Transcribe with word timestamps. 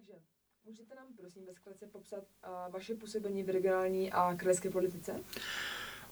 Takže 0.00 0.12
můžete 0.64 0.94
nám 0.94 1.06
prosím 1.20 1.46
ve 1.46 1.54
zkratce 1.54 1.86
popsat 1.86 2.18
uh, 2.18 2.24
vaše 2.72 2.94
působení 2.94 3.42
v 3.42 3.50
regionální 3.50 4.12
a 4.12 4.34
krajské 4.34 4.70
politice? 4.70 5.20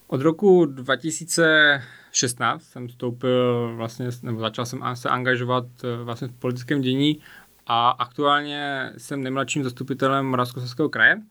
Od 0.07 0.21
roku 0.21 0.67
2016 0.67 2.63
jsem 2.63 2.89
vstoupil 2.89 3.73
vlastně, 3.77 4.09
nebo 4.23 4.41
začal 4.41 4.67
jsem 4.67 4.83
se 4.95 5.09
angažovat 5.09 5.65
eh, 5.85 5.97
vlastně 6.05 6.29
v 6.29 6.33
politickém 6.33 6.81
dění 6.81 7.21
a 7.67 7.91
aktuálně 7.91 8.93
jsem 8.97 9.23
nejmladším 9.23 9.65
zastupitelem 9.65 10.27
Moravskoslezského 10.27 10.89
kraje, 10.89 11.23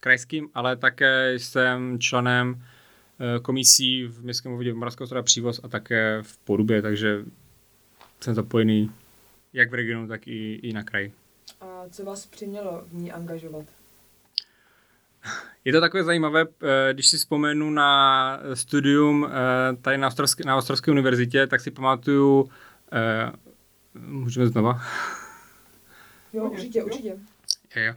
krajským, 0.00 0.48
ale 0.54 0.76
také 0.76 1.34
jsem 1.34 1.98
členem 2.00 2.62
eh, 2.62 3.40
komisí 3.40 4.04
v 4.04 4.24
Městském 4.24 4.52
obvodě 4.52 4.74
Moravského 4.74 5.22
Přívoz 5.22 5.60
a 5.62 5.68
také 5.68 6.22
v 6.22 6.38
Porubě, 6.38 6.82
takže 6.82 7.24
jsem 8.20 8.34
zapojený 8.34 8.90
jak 9.52 9.70
v 9.70 9.74
regionu, 9.74 10.08
tak 10.08 10.28
i, 10.28 10.54
i 10.54 10.72
na 10.72 10.82
kraji. 10.82 11.12
Co 11.90 12.04
vás 12.04 12.26
přimělo 12.26 12.84
v 12.86 12.94
ní 12.94 13.12
angažovat? 13.12 13.64
Je 15.64 15.72
to 15.72 15.80
takové 15.80 16.04
zajímavé, 16.04 16.44
eh, 16.62 16.94
když 16.94 17.08
si 17.08 17.16
vzpomenu 17.16 17.70
na 17.70 18.40
studium 18.54 19.26
eh, 19.26 19.76
tady 19.76 19.98
na 19.98 20.08
Ostrovské, 20.08 20.44
na 20.44 20.56
Ostrovské 20.56 20.90
univerzitě, 20.90 21.46
tak 21.46 21.60
si 21.60 21.70
pamatuju, 21.70 22.50
eh, 22.92 23.32
můžeme 23.94 24.46
znova? 24.46 24.82
Jo, 26.32 26.44
určitě, 26.44 26.84
určitě. 26.84 27.16
Je, 27.76 27.84
jo. 27.84 27.94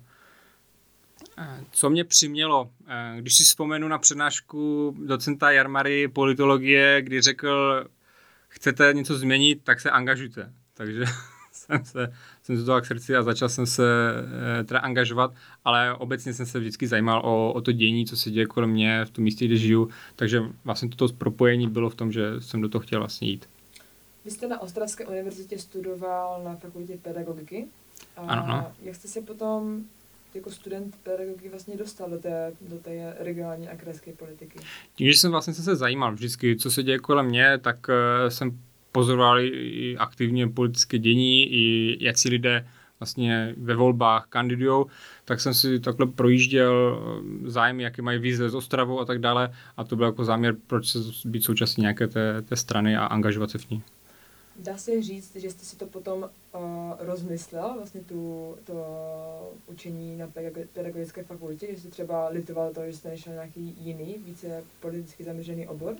Co 1.71 1.89
mě 1.89 2.03
přimělo, 2.03 2.71
když 3.19 3.37
si 3.37 3.43
vzpomenu 3.43 3.87
na 3.87 3.97
přednášku 3.97 4.95
docenta 5.05 5.51
Jarmary 5.51 6.07
politologie, 6.07 7.01
kdy 7.01 7.21
řekl, 7.21 7.85
chcete 8.47 8.93
něco 8.93 9.17
změnit, 9.17 9.63
tak 9.63 9.79
se 9.79 9.91
angažujte. 9.91 10.53
Takže 10.73 11.05
jsem 11.71 11.85
se, 11.85 12.13
jsem 12.43 12.57
se 12.57 12.65
to 12.65 12.81
k 12.81 12.85
srdci 12.85 13.15
a 13.15 13.23
začal 13.23 13.49
jsem 13.49 13.65
se 13.65 13.83
e, 14.59 14.63
teda 14.63 14.79
angažovat, 14.79 15.33
ale 15.65 15.93
obecně 15.93 16.33
jsem 16.33 16.45
se 16.45 16.59
vždycky 16.59 16.87
zajímal 16.87 17.21
o, 17.25 17.53
o 17.53 17.61
to 17.61 17.71
dění, 17.71 18.05
co 18.05 18.17
se 18.17 18.31
děje 18.31 18.45
kolem 18.45 18.69
mě 18.69 19.05
v 19.05 19.09
tom 19.09 19.23
místě, 19.23 19.45
kde 19.45 19.55
žiju, 19.55 19.89
takže 20.15 20.43
vlastně 20.63 20.89
toto 20.89 21.13
propojení 21.13 21.67
bylo 21.67 21.89
v 21.89 21.95
tom, 21.95 22.11
že 22.11 22.41
jsem 22.41 22.61
do 22.61 22.69
toho 22.69 22.81
chtěl 22.81 22.99
vlastně 22.99 23.27
jít. 23.27 23.49
Vy 24.25 24.31
jste 24.31 24.47
na 24.47 24.61
Ostravské 24.61 25.05
univerzitě 25.05 25.59
studoval 25.59 26.43
na 26.43 26.55
fakultě 26.55 26.97
pedagogiky. 27.01 27.67
A 28.17 28.21
ano, 28.21 28.43
ano. 28.43 28.71
Jak 28.81 28.95
jste 28.95 29.07
se 29.07 29.21
potom 29.21 29.83
jako 30.33 30.51
student 30.51 30.95
pedagogiky 31.03 31.49
vlastně 31.49 31.77
dostal 31.77 32.09
do 32.09 32.19
té, 32.19 32.53
do 32.61 32.77
té 32.77 33.15
regionální 33.19 33.69
a 33.69 33.75
krajské 33.75 34.13
politiky? 34.13 34.59
Tím, 34.95 35.11
že 35.11 35.17
jsem 35.17 35.31
vlastně 35.31 35.53
se 35.53 35.75
zajímal 35.75 36.13
vždycky, 36.13 36.55
co 36.55 36.71
se 36.71 36.83
děje 36.83 36.99
kolem 36.99 37.25
mě, 37.25 37.57
tak 37.57 37.87
uh, 37.89 38.29
jsem 38.29 38.59
pozorovali 38.91 39.47
i 39.47 39.97
aktivně 39.97 40.47
politické 40.47 40.99
dění, 40.99 41.53
i 41.53 41.97
jak 42.05 42.17
si 42.17 42.29
lidé 42.29 42.65
vlastně 42.99 43.55
ve 43.57 43.75
volbách 43.75 44.25
kandidují, 44.29 44.85
tak 45.25 45.41
jsem 45.41 45.53
si 45.53 45.79
takhle 45.79 46.07
projížděl 46.07 46.99
eh, 47.45 47.49
zájmy, 47.49 47.83
jaké 47.83 48.01
mají 48.01 48.19
výzvy 48.19 48.49
z 48.49 48.55
Ostravou 48.55 48.99
a 48.99 49.05
tak 49.05 49.19
dále 49.19 49.53
a 49.77 49.83
to 49.83 49.95
byl 49.95 50.05
jako 50.05 50.25
záměr, 50.25 50.55
proč 50.67 50.87
se 50.87 50.99
být 51.25 51.43
součástí 51.43 51.81
nějaké 51.81 52.07
té, 52.07 52.41
té 52.41 52.55
strany 52.55 52.97
a 52.97 53.05
angažovat 53.05 53.51
se 53.51 53.57
v 53.57 53.69
ní. 53.69 53.83
Dá 54.59 54.77
se 54.77 55.01
říct, 55.01 55.35
že 55.35 55.49
jste 55.49 55.65
si 55.65 55.77
to 55.77 55.85
potom 55.85 56.21
uh, 56.21 56.61
rozmyslel, 56.99 57.73
vlastně 57.77 58.01
tu, 58.01 58.55
to 58.63 59.53
učení 59.67 60.17
na 60.17 60.27
pedagogické 60.73 61.23
fakultě, 61.23 61.67
že 61.71 61.79
jste 61.79 61.89
třeba 61.89 62.29
litoval 62.29 62.73
to, 62.73 62.81
že 62.85 62.93
jste 62.93 63.09
nešel 63.09 63.33
nějaký 63.33 63.75
jiný, 63.79 64.15
více 64.25 64.63
politicky 64.79 65.23
zaměřený 65.23 65.67
obor? 65.67 65.95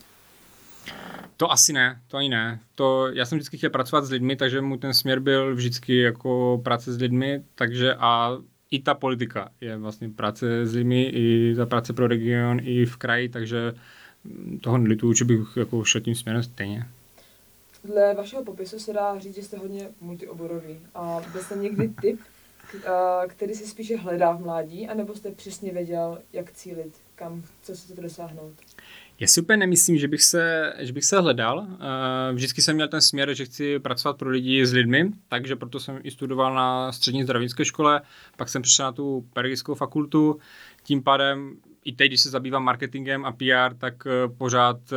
To 1.38 1.52
asi 1.52 1.74
ne, 1.74 2.02
to 2.08 2.18
ani 2.18 2.30
ne. 2.30 2.60
To, 2.76 3.08
já 3.08 3.26
jsem 3.26 3.38
vždycky 3.38 3.58
chtěl 3.58 3.70
pracovat 3.70 4.06
s 4.06 4.12
lidmi, 4.12 4.36
takže 4.36 4.62
mu 4.62 4.78
ten 4.78 4.94
směr 4.94 5.20
byl 5.20 5.56
vždycky 5.56 5.98
jako 5.98 6.62
práce 6.64 6.94
s 6.94 6.98
lidmi, 6.98 7.44
takže 7.56 7.96
a 7.96 8.38
i 8.72 8.80
ta 8.80 8.94
politika 8.94 9.50
je 9.62 9.78
vlastně 9.78 10.10
práce 10.10 10.66
s 10.66 10.76
lidmi, 10.76 11.04
i 11.04 11.54
ta 11.56 11.66
práce 11.66 11.94
pro 11.94 12.08
region, 12.08 12.60
i 12.64 12.86
v 12.86 12.98
kraji, 12.98 13.30
takže 13.30 13.74
toho 14.62 14.78
nelituju, 14.78 15.14
že 15.14 15.26
bych 15.26 15.40
jako 15.56 15.84
šel 15.84 16.02
tím 16.02 16.16
směrem 16.16 16.44
stejně. 16.44 16.88
Dle 17.84 18.14
vašeho 18.14 18.44
popisu 18.44 18.80
se 18.80 18.94
dá 18.94 19.20
říct, 19.20 19.36
že 19.36 19.44
jste 19.44 19.58
hodně 19.58 19.90
multioborový. 20.02 20.80
A 20.96 21.22
byl 21.32 21.42
jste 21.42 21.56
někdy 21.56 21.88
typ, 22.02 22.20
který 23.28 23.56
si 23.56 23.68
spíše 23.68 23.98
hledá 23.98 24.32
v 24.32 24.42
mládí, 24.42 24.88
anebo 24.88 25.16
jste 25.16 25.32
přesně 25.32 25.72
věděl, 25.72 26.20
jak 26.34 26.52
cílit, 26.52 26.94
kam, 27.16 27.44
co 27.62 27.76
se 27.76 27.96
to 27.96 28.02
dosáhnout? 28.02 28.54
Já 29.22 29.28
si 29.28 29.42
úplně 29.42 29.58
nemyslím, 29.58 29.98
že 29.98 30.08
bych 30.08 30.24
se, 30.24 30.74
že 30.80 30.94
bych 30.94 31.06
se 31.06 31.20
hledal. 31.20 31.68
Vždycky 32.34 32.62
jsem 32.62 32.76
měl 32.76 32.88
ten 32.88 33.02
směr, 33.02 33.34
že 33.34 33.46
chci 33.46 33.80
pracovat 33.80 34.18
pro 34.18 34.30
lidi 34.30 34.66
s 34.66 34.74
lidmi, 34.74 35.12
takže 35.28 35.56
proto 35.56 35.80
jsem 35.80 36.00
i 36.04 36.12
studoval 36.12 36.56
na 36.56 36.92
střední 36.92 37.24
zdravotnické 37.24 37.66
škole, 37.66 38.02
pak 38.38 38.50
jsem 38.50 38.62
přišel 38.62 38.86
na 38.86 38.92
tu 38.92 39.26
pedagogickou 39.34 39.76
fakultu, 39.76 40.40
tím 40.84 41.04
pádem 41.04 41.56
i 41.86 41.92
teď, 41.92 42.12
když 42.12 42.22
se 42.22 42.30
zabývám 42.30 42.64
marketingem 42.64 43.26
a 43.26 43.32
PR, 43.32 43.76
tak 43.78 43.94
eh, 44.08 44.28
pořád 44.38 44.78
eh, 44.92 44.96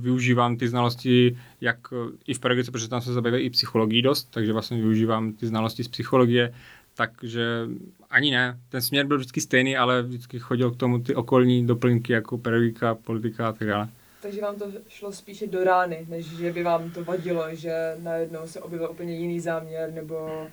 využívám 0.00 0.56
ty 0.56 0.68
znalosti, 0.68 1.38
jak 1.60 1.78
eh, 1.92 2.16
i 2.26 2.34
v 2.34 2.38
pedagogice, 2.38 2.70
protože 2.70 2.88
tam 2.88 3.00
se 3.00 3.12
zabývá 3.12 3.38
i 3.38 3.50
psychologií 3.50 4.02
dost, 4.02 4.24
takže 4.30 4.52
vlastně 4.52 4.76
využívám 4.76 5.32
ty 5.32 5.46
znalosti 5.46 5.84
z 5.84 5.88
psychologie, 5.88 6.54
takže 6.96 7.66
ani 8.10 8.30
ne. 8.30 8.60
Ten 8.68 8.82
směr 8.82 9.06
byl 9.06 9.16
vždycky 9.16 9.40
stejný, 9.40 9.76
ale 9.76 10.02
vždycky 10.02 10.38
chodil 10.38 10.70
k 10.70 10.76
tomu 10.76 10.98
ty 10.98 11.14
okolní 11.14 11.66
doplňky 11.66 12.12
jako 12.12 12.38
pedagogika, 12.38 12.94
politika 12.94 13.48
a 13.48 13.52
tak 13.52 13.68
dále. 13.68 13.88
Takže 14.22 14.40
vám 14.40 14.58
to 14.58 14.64
šlo 14.88 15.12
spíše 15.12 15.46
do 15.46 15.64
rány, 15.64 16.06
než 16.08 16.26
že 16.26 16.52
by 16.52 16.62
vám 16.62 16.90
to 16.90 17.04
vadilo, 17.04 17.44
že 17.52 17.96
najednou 18.02 18.40
se 18.46 18.60
objevil 18.60 18.88
úplně 18.90 19.16
jiný 19.16 19.40
záměr 19.40 19.92
nebo 19.92 20.46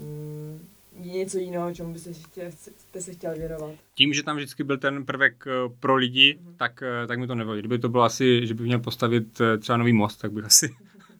mm, 0.00 0.60
něco 0.96 1.38
jiného, 1.38 1.74
čemu 1.74 1.92
byste 1.92 2.14
se 2.14 2.22
chtěl, 2.22 2.50
jste 2.50 3.00
se 3.00 3.12
chtěl 3.12 3.34
věnovat. 3.34 3.74
Tím, 3.94 4.12
že 4.12 4.22
tam 4.22 4.36
vždycky 4.36 4.64
byl 4.64 4.78
ten 4.78 5.04
prvek 5.04 5.44
eh, 5.46 5.50
pro 5.80 5.94
lidi, 5.94 6.38
mm-hmm. 6.38 6.56
tak, 6.56 6.82
eh, 6.82 7.06
tak 7.06 7.18
mi 7.18 7.26
to 7.26 7.34
nevadí. 7.34 7.60
Kdyby 7.60 7.78
to 7.78 7.88
bylo 7.88 8.02
asi, 8.02 8.46
že 8.46 8.54
bych 8.54 8.66
měl 8.66 8.78
postavit 8.78 9.40
eh, 9.40 9.58
třeba 9.58 9.76
nový 9.76 9.92
most, 9.92 10.16
tak 10.16 10.32
bych 10.32 10.44
asi 10.52 10.74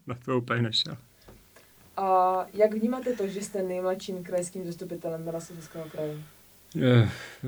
na 0.07 0.15
to 0.25 0.39
úplně 0.39 0.63
nešel. 0.63 0.97
A 1.97 2.37
jak 2.55 2.75
vnímáte 2.75 3.13
to, 3.13 3.27
že 3.27 3.41
jste 3.41 3.63
nejmladším 3.63 4.25
krajským 4.25 4.67
zastupitelem 4.67 5.25
Moravskoslezského 5.25 5.85
kraje? 5.85 6.19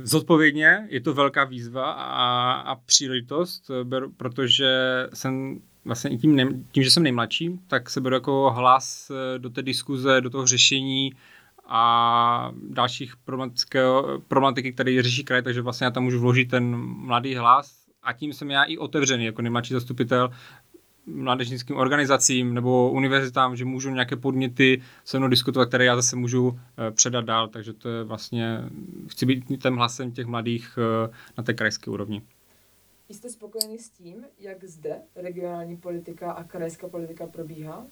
Zodpovědně, 0.03 0.87
je 0.91 1.00
to 1.00 1.15
velká 1.15 1.44
výzva 1.44 1.93
a, 1.93 2.53
a 2.53 2.75
příležitost, 2.75 3.71
protože 4.16 4.69
jsem 5.15 5.60
vlastně 5.84 6.19
tím, 6.19 6.65
tím, 6.72 6.82
že 6.82 6.91
jsem 6.91 7.03
nejmladší, 7.03 7.60
tak 7.66 7.91
se 7.91 8.00
beru 8.00 8.15
jako 8.15 8.50
hlas 8.50 9.10
do 9.38 9.50
té 9.50 9.62
diskuze, 9.62 10.21
do 10.21 10.31
toho 10.31 10.47
řešení 10.47 11.12
a 11.66 12.53
dalších 12.69 13.15
problematiky, 14.28 14.72
které 14.72 15.03
řeší 15.03 15.25
kraj, 15.25 15.43
takže 15.43 15.62
vlastně 15.62 15.84
já 15.84 15.91
tam 15.91 16.05
můžu 16.05 16.21
vložit 16.21 16.50
ten 16.50 16.76
mladý 16.76 17.34
hlas 17.34 17.84
a 18.03 18.12
tím 18.12 18.32
jsem 18.32 18.50
já 18.50 18.62
i 18.62 18.78
otevřený 18.78 19.25
jako 19.25 19.43
nejmladší 19.43 19.75
zastupitel 19.75 20.31
mládežnickým 21.06 21.76
organizacím 21.76 22.54
nebo 22.54 22.91
univerzitám, 22.91 23.56
že 23.56 23.65
můžu 23.65 23.91
nějaké 23.91 24.16
podněty 24.16 24.82
se 25.04 25.19
mnou 25.19 25.28
diskutovat, 25.28 25.69
které 25.69 25.84
já 25.84 25.97
zase 25.97 26.16
můžu 26.16 26.59
eh, 26.59 26.91
předat 26.91 27.25
dál, 27.25 27.48
takže 27.48 27.72
to 27.72 27.88
je 27.88 28.04
vlastně, 28.04 28.60
chci 29.09 29.26
být 29.26 29.44
tím 29.62 29.76
hlasem 29.76 30.12
těch 30.12 30.26
mladých 30.26 30.78
eh, 30.78 31.10
na 31.38 31.44
té 31.44 31.54
krajské 31.54 31.91
úrovni. 31.91 32.22
Jste 33.09 33.31
spokojený 33.31 33.78
s 33.78 33.91
tím, 33.91 34.25
jak 34.38 34.64
zde 34.64 34.97
regionální 35.16 35.76
politika 35.76 36.32
a 36.32 36.44
krajská 36.44 36.88
politika 36.88 37.26
probíhá? 37.26 37.87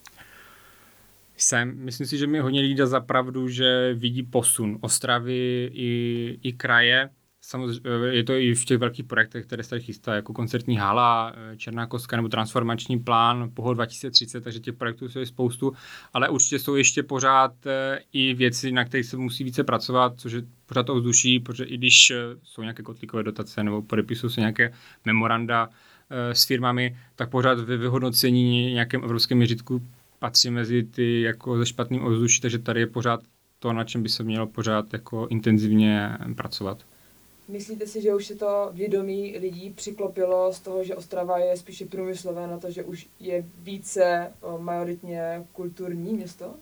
Jsem. 1.36 1.78
Myslím 1.78 2.06
si, 2.06 2.18
že 2.18 2.26
mi 2.26 2.38
hodně 2.38 2.60
lidí 2.60 2.74
dá 2.74 2.86
za 2.86 3.00
pravdu, 3.00 3.48
že 3.48 3.94
vidí 3.94 4.22
posun 4.22 4.78
Ostravy 4.80 5.70
i, 5.74 6.38
i 6.42 6.52
kraje. 6.52 7.10
Samozřejmě 7.44 7.90
je 8.10 8.24
to 8.24 8.32
i 8.32 8.54
v 8.54 8.64
těch 8.64 8.78
velkých 8.78 9.04
projektech, 9.04 9.46
které 9.46 9.62
se 9.62 9.80
chystá, 9.80 10.14
jako 10.14 10.32
koncertní 10.32 10.76
hala, 10.76 11.34
Černá 11.56 11.86
kostka 11.86 12.16
nebo 12.16 12.28
transformační 12.28 12.98
plán 12.98 13.50
POHO 13.54 13.74
2030, 13.74 14.40
takže 14.40 14.60
těch 14.60 14.74
projektů 14.74 15.08
jsou 15.08 15.24
spoustu, 15.24 15.72
ale 16.12 16.28
určitě 16.28 16.58
jsou 16.58 16.74
ještě 16.74 17.02
pořád 17.02 17.66
eh, 17.66 18.00
i 18.12 18.34
věci, 18.34 18.72
na 18.72 18.84
kterých 18.84 19.06
se 19.06 19.16
musí 19.16 19.44
více 19.44 19.64
pracovat, 19.64 20.12
což 20.16 20.32
je 20.32 20.42
pořád 20.66 20.82
to 20.82 20.94
vzduší, 20.94 21.40
protože 21.40 21.64
i 21.64 21.76
když 21.76 22.10
eh, 22.10 22.16
jsou 22.42 22.62
nějaké 22.62 22.82
kotlíkové 22.82 23.22
dotace 23.22 23.64
nebo 23.64 23.82
podepisují 23.82 24.32
se 24.32 24.40
nějaké 24.40 24.72
memoranda 25.04 25.68
eh, 26.10 26.34
s 26.34 26.44
firmami, 26.44 26.96
tak 27.16 27.30
pořád 27.30 27.58
ve 27.58 27.76
vyhodnocení 27.76 28.72
nějakém 28.72 29.04
evropském 29.04 29.38
měřítku 29.38 29.82
patří 30.18 30.50
mezi 30.50 30.82
ty 30.82 31.20
jako 31.20 31.58
ze 31.58 31.66
špatným 31.66 32.04
ovzduší, 32.04 32.40
takže 32.40 32.58
tady 32.58 32.80
je 32.80 32.86
pořád 32.86 33.20
to, 33.58 33.72
na 33.72 33.84
čem 33.84 34.02
by 34.02 34.08
se 34.08 34.22
mělo 34.22 34.46
pořád 34.46 34.92
jako 34.92 35.26
intenzivně 35.30 36.18
pracovat. 36.36 36.84
Myslíte 37.48 37.86
si, 37.86 38.02
že 38.02 38.14
už 38.14 38.26
se 38.26 38.34
to 38.34 38.70
vědomí 38.72 39.38
lidí 39.38 39.70
přiklopilo 39.70 40.52
z 40.52 40.60
toho, 40.60 40.84
že 40.84 40.96
Ostrava 40.96 41.38
je 41.38 41.56
spíše 41.56 41.86
průmyslové 41.86 42.46
na 42.46 42.58
to, 42.58 42.70
že 42.70 42.84
už 42.84 43.08
je 43.20 43.44
více 43.58 44.32
majoritně 44.58 45.46
kulturní 45.52 46.12
město? 46.12 46.54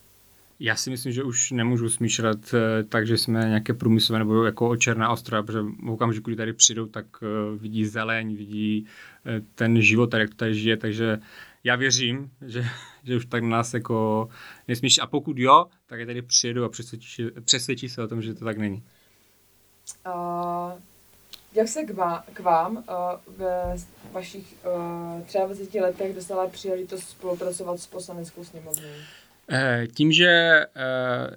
Já 0.62 0.76
si 0.76 0.90
myslím, 0.90 1.12
že 1.12 1.22
už 1.22 1.50
nemůžu 1.50 1.88
smýšlet 1.88 2.54
eh, 2.54 2.84
tak, 2.84 3.06
že 3.06 3.18
jsme 3.18 3.40
nějaké 3.40 3.74
průmyslové 3.74 4.18
nebo 4.18 4.44
jako 4.44 4.76
Černá 4.76 5.10
Ostrava, 5.10 5.42
protože 5.42 5.60
v 5.60 5.90
okamžiku, 5.90 6.30
kdy 6.30 6.36
tady 6.36 6.52
přijdou, 6.52 6.86
tak 6.86 7.06
eh, 7.22 7.26
vidí 7.58 7.86
zeleň, 7.86 8.36
vidí 8.36 8.86
eh, 9.26 9.40
ten 9.54 9.82
život, 9.82 10.14
jak 10.14 10.30
to 10.30 10.36
tady 10.36 10.54
žije, 10.54 10.76
takže 10.76 11.18
já 11.64 11.76
věřím, 11.76 12.30
že, 12.46 12.64
že 13.04 13.16
už 13.16 13.26
tak 13.26 13.42
nás 13.42 13.74
jako 13.74 14.28
nesmíš. 14.68 14.98
A 14.98 15.06
pokud 15.06 15.38
jo, 15.38 15.66
tak 15.86 16.00
je 16.00 16.06
tady 16.06 16.22
přijedu 16.22 16.64
a 16.64 16.68
přesvědčí, 16.68 17.26
přesvědčí 17.44 17.88
se 17.88 18.02
o 18.02 18.08
tom, 18.08 18.22
že 18.22 18.34
to 18.34 18.44
tak 18.44 18.58
není. 18.58 18.82
Uh, 20.06 20.72
jak 21.52 21.68
se 21.68 21.84
k, 21.84 21.90
vám, 21.94 22.22
k 22.32 22.40
vám 22.40 22.84
ve 23.36 23.76
vašich 24.12 24.54
uh, 25.34 25.46
23 25.46 25.80
letech 25.80 26.14
dostala 26.14 26.48
příležitost 26.48 27.08
spolupracovat 27.08 27.78
s 27.78 27.86
poslaneckou 27.86 28.44
sněmovnou? 28.44 28.88
Eh, 29.52 29.86
tím, 29.94 30.12
že 30.12 30.26
eh, 30.26 30.66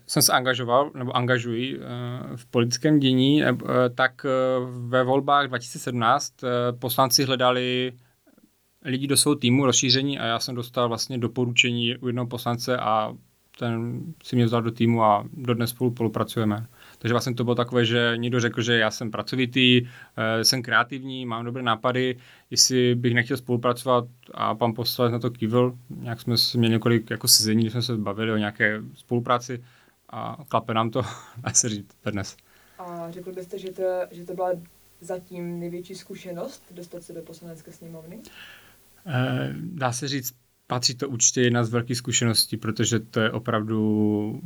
jsem 0.08 0.22
se 0.22 0.34
angažoval, 0.34 0.92
nebo 0.94 1.16
angažuji 1.16 1.80
eh, 1.80 2.38
v 2.38 2.46
politickém 2.46 3.00
dění, 3.00 3.44
tak 3.96 4.26
ve 4.70 5.04
volbách 5.04 5.48
2017 5.48 6.34
poslanci 6.80 7.24
hledali 7.24 7.94
lidi 8.86 9.08
do 9.08 9.18
svého 9.18 9.36
týmu, 9.36 9.66
rozšíření 9.66 10.20
a 10.20 10.26
já 10.26 10.40
jsem 10.40 10.56
dostal 10.56 10.88
vlastně 10.88 11.18
doporučení 11.18 11.98
u 11.98 12.08
jednoho 12.08 12.28
poslance 12.28 12.78
a 12.78 13.14
ten 13.60 14.02
si 14.24 14.36
mě 14.36 14.46
vzal 14.46 14.62
do 14.62 14.72
týmu 14.72 15.04
a 15.04 15.26
dodnes 15.34 15.70
spolu 15.70 15.92
spolupracujeme. 15.92 16.66
Takže 17.04 17.14
vlastně 17.14 17.34
to 17.34 17.44
bylo 17.44 17.56
takové, 17.56 17.86
že 17.86 18.14
někdo 18.16 18.40
řekl, 18.40 18.62
že 18.62 18.78
já 18.78 18.92
jsem 18.92 19.12
pracovitý, 19.12 19.88
eh, 20.18 20.44
jsem 20.44 20.62
kreativní, 20.62 21.26
mám 21.26 21.46
dobré 21.46 21.64
nápady, 21.64 22.18
jestli 22.52 22.96
bych 22.96 23.14
nechtěl 23.14 23.38
spolupracovat 23.38 24.06
a 24.34 24.56
pan 24.56 24.74
poslanec 24.74 25.12
na 25.12 25.20
to 25.20 25.32
kývil. 25.32 25.78
Nějak 25.90 26.22
jsme 26.22 26.36
měli 26.56 26.72
několik 26.72 27.10
jako 27.10 27.28
sezení, 27.28 27.62
kde 27.62 27.72
jsme 27.72 27.82
se 27.82 27.98
bavili 27.98 28.32
o 28.32 28.38
nějaké 28.38 28.82
spolupráci 28.96 29.64
a 30.10 30.38
klape 30.48 30.74
nám 30.74 30.90
to, 30.90 31.02
dá 31.38 31.54
se 31.54 31.70
říct, 31.70 31.88
dnes. 32.12 32.38
A 32.80 33.12
řekl 33.12 33.32
byste, 33.32 33.60
že 33.60 33.72
to, 33.72 33.84
že 34.12 34.26
to 34.26 34.34
byla 34.34 34.52
zatím 35.02 35.60
největší 35.60 35.96
zkušenost 35.96 36.64
dostat 36.72 37.04
se 37.04 37.14
do 37.14 37.22
poslanecké 37.22 37.72
sněmovny? 37.72 38.20
Eh, 39.08 39.54
dá 39.56 39.92
se 39.92 40.08
říct, 40.08 40.34
patří 40.68 40.96
to 40.96 41.10
určitě 41.10 41.42
jedna 41.42 41.64
z 41.64 41.70
velkých 41.70 41.98
zkušeností, 41.98 42.58
protože 42.58 43.00
to 43.00 43.20
je 43.20 43.32
opravdu 43.32 44.42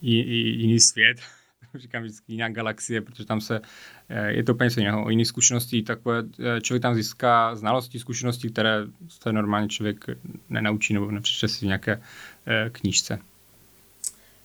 jiný 0.00 0.80
svět. 0.80 1.16
Říkám 1.74 2.02
vždycky 2.02 2.32
jiná 2.32 2.48
galaxie, 2.48 3.00
protože 3.00 3.26
tam 3.26 3.40
se, 3.40 3.60
eh, 4.08 4.32
je 4.32 4.44
to 4.44 4.54
úplně 4.54 4.70
jiného, 4.76 5.04
o 5.04 5.10
jiných 5.10 5.28
zkušeností, 5.28 5.82
takové, 5.82 6.22
eh, 6.40 6.60
člověk 6.60 6.82
tam 6.82 6.94
získá 6.94 7.56
znalosti, 7.56 7.98
zkušenosti, 7.98 8.48
které 8.50 8.78
se 9.08 9.32
normálně 9.32 9.68
člověk 9.68 10.04
nenaučí 10.48 10.94
nebo 10.94 11.10
nepřečte 11.10 11.48
si 11.48 11.58
v 11.64 11.68
nějaké 11.68 12.02
knížce. 12.72 13.18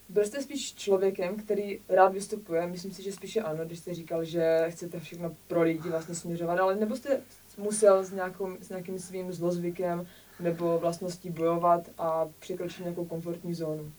Byl 0.10 0.25
jste 0.25 0.42
spíš 0.42 0.74
člověkem, 0.74 1.36
který 1.36 1.80
rád 1.90 2.14
vystupuje, 2.14 2.68
myslím 2.68 2.92
si, 2.92 3.04
že 3.04 3.12
spíše 3.12 3.42
ano, 3.42 3.66
když 3.66 3.80
jste 3.80 3.94
říkal, 3.94 4.24
že 4.24 4.66
chcete 4.70 5.00
všechno 5.00 5.36
pro 5.48 5.62
lidi 5.62 5.90
vlastně 5.90 6.16
směřovat, 6.16 6.60
ale 6.60 6.75
nebo 6.75 6.96
jste 6.96 7.22
musel 7.58 8.04
s, 8.04 8.12
nějakou, 8.12 8.58
s 8.62 8.70
nějakým 8.70 9.00
svým 9.00 9.34
zlozvykem 9.34 10.08
nebo 10.40 10.80
vlastností 10.80 11.30
bojovat 11.30 11.90
a 11.98 12.25
překročit 12.40 12.80
nějakou 12.80 13.06
komfortní 13.06 13.54
zónu? 13.54 13.92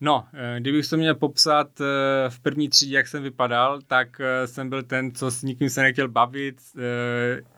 No, 0.00 0.24
eh, 0.34 0.60
kdybych 0.60 0.88
to 0.88 0.96
měl 0.96 1.14
popsat 1.14 1.80
eh, 1.80 1.84
v 2.28 2.40
první 2.40 2.68
třídě, 2.68 2.96
jak 2.96 3.08
jsem 3.08 3.22
vypadal, 3.22 3.80
tak 3.86 4.20
eh, 4.20 4.46
jsem 4.46 4.68
byl 4.68 4.82
ten, 4.82 5.14
co 5.14 5.30
s 5.30 5.42
nikým 5.42 5.70
se 5.70 5.82
nechtěl 5.82 6.08
bavit, 6.08 6.56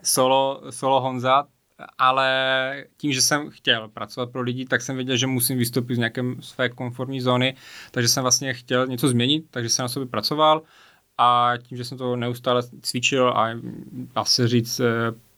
solo, 0.03 0.61
solo 0.69 1.01
Honza, 1.01 1.47
ale 1.97 2.85
tím, 2.97 3.13
že 3.13 3.21
jsem 3.21 3.49
chtěl 3.49 3.87
pracovat 3.87 4.31
pro 4.31 4.41
lidi, 4.41 4.65
tak 4.65 4.81
jsem 4.81 4.95
věděl, 4.95 5.17
že 5.17 5.27
musím 5.27 5.57
vystoupit 5.57 5.95
z 5.95 5.97
nějaké 5.97 6.21
své 6.39 6.69
komfortní 6.69 7.21
zóny, 7.21 7.55
takže 7.91 8.07
jsem 8.07 8.21
vlastně 8.21 8.53
chtěl 8.53 8.87
něco 8.87 9.07
změnit, 9.07 9.45
takže 9.51 9.69
jsem 9.69 9.83
na 9.83 9.89
sobě 9.89 10.07
pracoval 10.07 10.61
a 11.17 11.53
tím, 11.63 11.77
že 11.77 11.85
jsem 11.85 11.97
to 11.97 12.15
neustále 12.15 12.61
cvičil 12.81 13.29
a 13.29 13.49
dá 14.15 14.25
se 14.25 14.47
říct, 14.47 14.81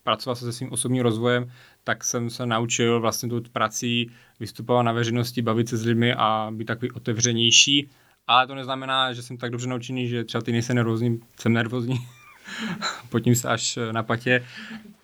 pracoval 0.03 0.35
se 0.35 0.45
se 0.45 0.53
svým 0.53 0.71
osobním 0.71 1.03
rozvojem, 1.03 1.51
tak 1.83 2.03
jsem 2.03 2.29
se 2.29 2.45
naučil 2.45 2.99
vlastně 2.99 3.29
tu 3.29 3.41
prací 3.51 4.11
vystupovat 4.39 4.85
na 4.85 4.91
veřejnosti, 4.91 5.41
bavit 5.41 5.69
se 5.69 5.77
s 5.77 5.85
lidmi 5.85 6.13
a 6.13 6.51
být 6.53 6.65
takový 6.65 6.91
otevřenější. 6.91 7.89
Ale 8.27 8.47
to 8.47 8.55
neznamená, 8.55 9.13
že 9.13 9.23
jsem 9.23 9.37
tak 9.37 9.51
dobře 9.51 9.67
naučený, 9.67 10.07
že 10.07 10.23
třeba 10.23 10.41
ty 10.41 10.51
nejsem 10.51 10.75
nervózní, 10.75 11.21
jsem 11.39 11.53
nervózní, 11.53 12.07
potím 13.09 13.35
se 13.35 13.49
až 13.49 13.79
na 13.91 14.03
patě, 14.03 14.47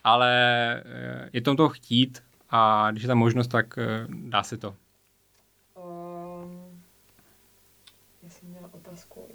ale 0.03 0.31
eh, 0.85 1.29
je 1.33 1.41
to 1.41 1.55
toho 1.55 1.69
chtít 1.69 2.23
a 2.49 2.91
když 2.91 3.03
je 3.03 3.07
tam 3.07 3.17
možnost, 3.17 3.47
tak 3.47 3.77
eh, 3.77 4.07
dá 4.09 4.43
se 4.43 4.57
to. 4.57 4.75
Já 8.23 8.29
jsem 8.29 8.49
měla 8.49 8.69
otázku, 8.73 9.27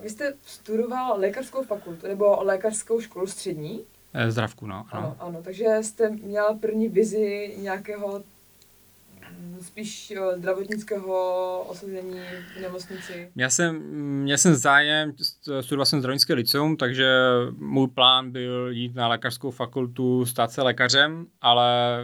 vy 0.00 0.10
jste 0.10 0.34
studoval 0.42 1.20
lékařskou 1.20 1.62
fakultu 1.62 2.06
nebo 2.06 2.42
lékařskou 2.42 3.00
školu 3.00 3.26
střední? 3.26 3.84
Eh, 4.14 4.30
zdravku, 4.30 4.66
no. 4.66 4.86
Ano. 4.90 5.06
ano, 5.06 5.16
ano. 5.18 5.42
Takže 5.42 5.66
jste 5.80 6.10
měla 6.10 6.54
první 6.54 6.88
vizi 6.88 7.54
nějakého 7.58 8.22
mm, 9.38 9.58
spíš 9.62 10.10
eh, 10.10 10.38
zdravotnického 10.38 11.60
osazení 11.68 12.20
v 12.56 12.60
nemocnici? 12.60 13.30
Já 13.36 13.50
jsem, 13.50 13.76
měl 14.22 14.38
jsem 14.38 14.54
zájem, 14.54 15.12
studoval 15.60 15.86
jsem 15.86 15.98
zdravotnické 15.98 16.34
liceum, 16.34 16.76
takže 16.76 17.08
můj 17.58 17.88
plán 17.88 18.30
byl 18.30 18.68
jít 18.70 18.94
na 18.94 19.08
lékařskou 19.08 19.50
fakultu, 19.50 20.26
stát 20.26 20.52
se 20.52 20.62
lékařem, 20.62 21.26
ale 21.40 22.00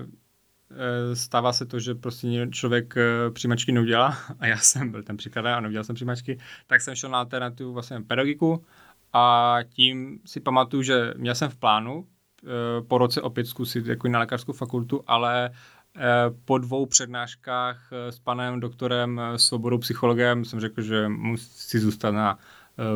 eh, 0.70 1.16
stává 1.16 1.52
se 1.52 1.66
to, 1.66 1.80
že 1.80 1.94
prostě 1.94 2.48
člověk 2.50 2.94
přijímačky 3.32 3.72
neudělá 3.72 4.16
a 4.38 4.46
já 4.46 4.56
jsem 4.56 4.90
byl 4.90 5.02
ten 5.02 5.16
příklad 5.16 5.46
a 5.46 5.60
neudělal 5.60 5.84
jsem 5.84 5.94
přijímačky, 5.94 6.38
tak 6.66 6.80
jsem 6.80 6.94
šel 6.94 7.10
na 7.10 7.18
alternativu 7.18 7.72
vlastně 7.72 8.00
pedagogiku 8.00 8.64
a 9.12 9.58
tím 9.68 10.20
si 10.26 10.40
pamatuju, 10.40 10.82
že 10.82 11.14
měl 11.16 11.34
jsem 11.34 11.50
v 11.50 11.56
plánu 11.56 12.06
eh, 12.06 12.46
po 12.88 12.98
roce 12.98 13.22
opět 13.22 13.46
zkusit 13.46 13.86
jako 13.86 14.08
na 14.08 14.18
lékařskou 14.18 14.52
fakultu, 14.52 15.04
ale 15.06 15.50
eh, 15.96 16.00
po 16.44 16.58
dvou 16.58 16.86
přednáškách 16.86 17.90
eh, 17.92 18.12
s 18.12 18.18
panem 18.18 18.60
doktorem 18.60 19.20
Svobodou 19.36 19.78
psychologem 19.78 20.44
jsem 20.44 20.60
řekl, 20.60 20.82
že 20.82 21.08
musí 21.08 21.78
zůstat 21.78 22.10
na 22.10 22.38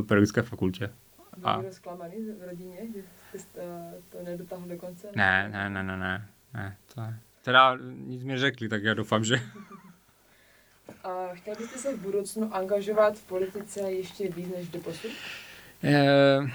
pedagogické 0.09 0.43
fakultě. 0.43 0.91
A... 1.43 1.59
Byl 1.59 1.73
zklamaný 1.73 2.17
v 2.41 2.49
rodině, 2.49 2.77
že 3.33 3.39
jste 3.39 3.63
to 4.11 4.19
nedotáhl 4.25 4.67
do 4.67 4.77
konce? 4.77 5.09
Ne, 5.17 5.49
ne, 5.53 5.71
ne, 5.71 5.83
ne, 5.83 5.97
ne. 5.97 6.29
ne 6.55 6.77
to 6.95 7.01
je... 7.01 7.19
Teda 7.43 7.79
nic 8.07 8.25
mi 8.25 8.39
řekli, 8.39 8.69
tak 8.69 8.83
já 8.83 8.95
doufám, 8.95 9.25
že... 9.25 9.41
A 11.05 11.35
chtěl 11.35 11.55
byste 11.57 11.79
se 11.79 11.97
v 11.97 12.01
budoucnu 12.01 12.55
angažovat 12.55 13.19
v 13.19 13.25
politice 13.25 13.81
ještě 13.81 14.29
víc 14.29 14.49
než 14.57 14.69
do 14.69 14.81
posud? 14.81 15.11
Eh, 15.87 16.51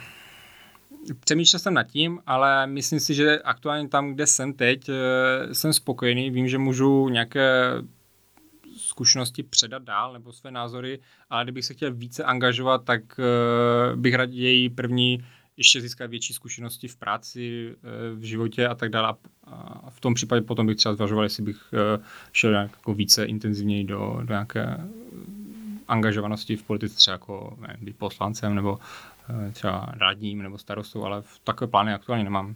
přemýšlel 1.19 1.59
jsem 1.59 1.73
nad 1.73 1.83
tím, 1.83 2.19
ale 2.25 2.67
myslím 2.67 2.99
si, 2.99 3.13
že 3.13 3.39
aktuálně 3.39 3.89
tam, 3.89 4.13
kde 4.13 4.27
jsem 4.27 4.53
teď, 4.53 4.89
eh, 4.89 5.55
jsem 5.55 5.73
spokojený. 5.73 6.31
Vím, 6.31 6.47
že 6.47 6.57
můžu 6.57 7.09
nějaké 7.09 7.73
zkušenosti 8.77 9.43
předat 9.43 9.83
dál 9.83 10.13
nebo 10.13 10.33
své 10.33 10.51
názory, 10.51 10.99
ale 11.29 11.43
kdybych 11.43 11.65
se 11.65 11.73
chtěl 11.73 11.93
více 11.93 12.23
angažovat, 12.23 12.83
tak 12.85 13.01
eh, 13.19 13.95
bych 13.95 14.15
raději 14.15 14.69
první 14.69 15.25
ještě 15.57 15.81
získat 15.81 16.09
větší 16.09 16.33
zkušenosti 16.33 16.87
v 16.87 16.95
práci, 16.95 17.75
v 18.15 18.23
životě 18.23 18.67
a 18.67 18.75
tak 18.75 18.89
dále. 18.89 19.13
A 19.83 19.89
v 19.89 19.99
tom 19.99 20.13
případě 20.13 20.41
potom 20.41 20.67
bych 20.67 20.77
třeba 20.77 20.95
zvažoval, 20.95 21.23
jestli 21.23 21.43
bych 21.43 21.73
šel 22.31 22.53
jako 22.53 22.93
více 22.93 23.25
intenzivněji 23.25 23.83
do, 23.83 24.19
do 24.23 24.33
nějaké 24.33 24.77
angažovanosti 25.89 26.55
v 26.55 26.63
politice, 26.63 26.95
třeba 26.95 27.15
jako 27.15 27.57
ne, 27.59 27.77
být 27.81 27.97
poslancem 27.97 28.55
nebo 28.55 28.79
Eh, 29.29 29.51
třeba 29.51 29.93
radním 29.97 30.43
nebo 30.43 30.57
starostou, 30.57 31.03
ale 31.03 31.21
v 31.21 31.39
takové 31.43 31.71
plány 31.71 31.93
aktuálně 31.93 32.23
nemám. 32.23 32.55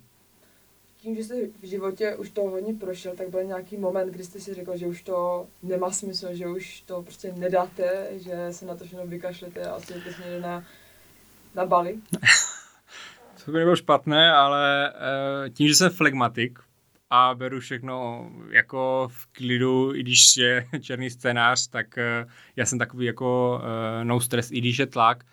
Tím, 1.02 1.16
že 1.16 1.24
jste 1.24 1.36
v 1.62 1.66
životě 1.66 2.16
už 2.16 2.30
to 2.30 2.42
hodně 2.42 2.74
prošel, 2.74 3.16
tak 3.16 3.30
byl 3.30 3.44
nějaký 3.44 3.78
moment, 3.78 4.10
kdy 4.10 4.24
jste 4.24 4.40
si 4.40 4.54
řekl, 4.54 4.78
že 4.78 4.88
už 4.88 5.02
to 5.02 5.48
nemá 5.63 5.92
smysl, 5.92 6.28
že 6.32 6.48
už 6.48 6.82
to 6.82 7.02
prostě 7.02 7.34
nedáte, 7.38 8.08
že 8.12 8.48
se 8.52 8.66
na 8.66 8.75
to 8.75 8.86
všechno 8.86 9.08
vykašlete 9.08 9.70
a 9.70 9.80
si 9.80 9.94
směřte 9.94 10.40
na, 10.40 10.63
na 11.56 11.66
Bali? 11.66 12.00
to 13.46 13.52
by 13.52 13.58
nebylo 13.58 13.75
špatné, 13.75 14.34
ale 14.34 14.94
eh, 15.46 15.50
tím, 15.50 15.68
že 15.68 15.75
jsem 15.75 15.90
flegmatik 15.90 16.60
a 17.13 17.36
beru 17.36 17.60
všechno 17.60 18.29
jako 18.50 19.10
v 19.13 19.25
klidu, 19.25 19.96
i 19.96 20.03
když 20.03 20.38
je 20.38 20.67
černý 20.82 21.10
scénář, 21.10 21.67
tak 21.67 21.98
eh, 21.98 22.25
já 22.55 22.65
jsem 22.65 22.79
takový 22.79 23.05
jako 23.05 23.62
no 24.03 24.20
stress, 24.20 24.51
i 24.51 24.58
když 24.58 24.77
je 24.79 24.88
tlak, 24.88 25.24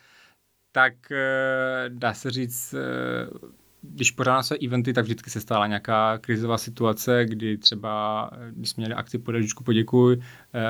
tak 0.72 1.12
eh, 1.12 1.84
dá 1.88 2.14
se 2.14 2.30
říct, 2.30 2.74
eh, 2.74 3.48
když 3.82 4.10
pořádá 4.10 4.42
se 4.42 4.56
eventy, 4.66 4.92
tak 4.92 5.04
vždycky 5.04 5.30
se 5.30 5.40
stala 5.40 5.66
nějaká 5.66 6.18
krizová 6.18 6.58
situace, 6.58 7.24
kdy 7.24 7.58
třeba, 7.58 8.30
eh, 8.32 8.52
když 8.52 8.70
jsme 8.70 8.80
měli 8.80 8.94
akci 8.94 9.18
Podažičku 9.18 9.64
poděkuj, 9.64 10.22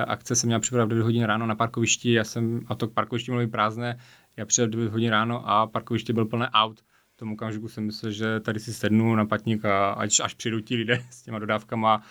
akce 0.06 0.36
se 0.36 0.46
měla 0.46 0.60
připravit 0.60 0.88
9 0.88 1.02
hodin 1.02 1.24
ráno 1.24 1.46
na 1.46 1.54
parkovišti, 1.54 2.12
já 2.12 2.24
jsem, 2.24 2.60
a 2.66 2.74
to 2.74 2.88
parkoviště 2.88 3.32
být 3.32 3.50
prázdné, 3.50 3.98
já 4.36 4.46
přijel 4.46 4.68
9 4.68 4.92
hodin 4.92 5.10
ráno 5.10 5.48
a 5.48 5.66
parkoviště 5.66 6.12
byl 6.12 6.26
plné 6.26 6.50
aut. 6.50 6.84
Tom 7.20 7.32
okamžiku 7.32 7.68
jsem 7.68 7.84
myslel, 7.84 8.12
že 8.12 8.40
tady 8.40 8.60
si 8.60 8.74
sednu 8.74 9.14
na 9.14 9.26
patník 9.26 9.64
a 9.64 9.90
až, 9.90 10.20
až 10.20 10.34
přijdou 10.34 10.60
ti 10.60 10.76
lidé 10.76 11.04
s 11.10 11.22
těma 11.22 11.38
dodávkama, 11.38 12.02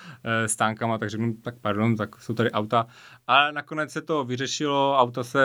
stánkama, 0.46 0.98
tak 0.98 1.10
řeknu, 1.10 1.34
tak 1.34 1.56
pardon, 1.62 1.96
tak 1.96 2.16
jsou 2.22 2.34
tady 2.34 2.52
auta. 2.52 2.88
Ale 3.28 3.52
nakonec 3.52 3.92
se 3.92 4.02
to 4.02 4.24
vyřešilo, 4.24 4.98
auta 4.98 5.24
se 5.24 5.40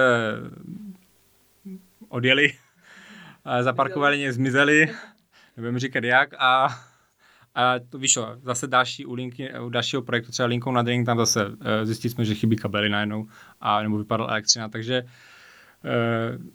odjeli, 2.09 2.53
zaparkovali, 3.61 4.19
ně 4.19 4.33
zmizeli, 4.33 4.91
nebudeme 5.57 5.79
říkat 5.79 6.05
jak, 6.05 6.35
a, 6.39 6.69
A 7.55 7.75
to 7.79 7.99
vyšlo 7.99 8.37
zase 8.43 8.67
další 8.67 9.07
u, 9.07 9.15
linky, 9.15 9.53
u 9.61 9.69
dalšího 9.69 10.03
projektu, 10.03 10.33
třeba 10.33 10.47
linkou 10.47 10.73
na 10.73 10.83
drink, 10.83 11.07
tam 11.07 11.19
zase 11.19 11.47
uh, 11.47 11.55
zjistili 11.83 12.13
jsme, 12.13 12.25
že 12.25 12.35
chybí 12.35 12.57
kabely 12.57 12.89
najednou, 12.89 13.27
a, 13.61 13.83
nebo 13.83 13.99
vypadala 13.99 14.31
elektřina, 14.31 14.69
takže 14.69 15.03
uh, 15.03 16.47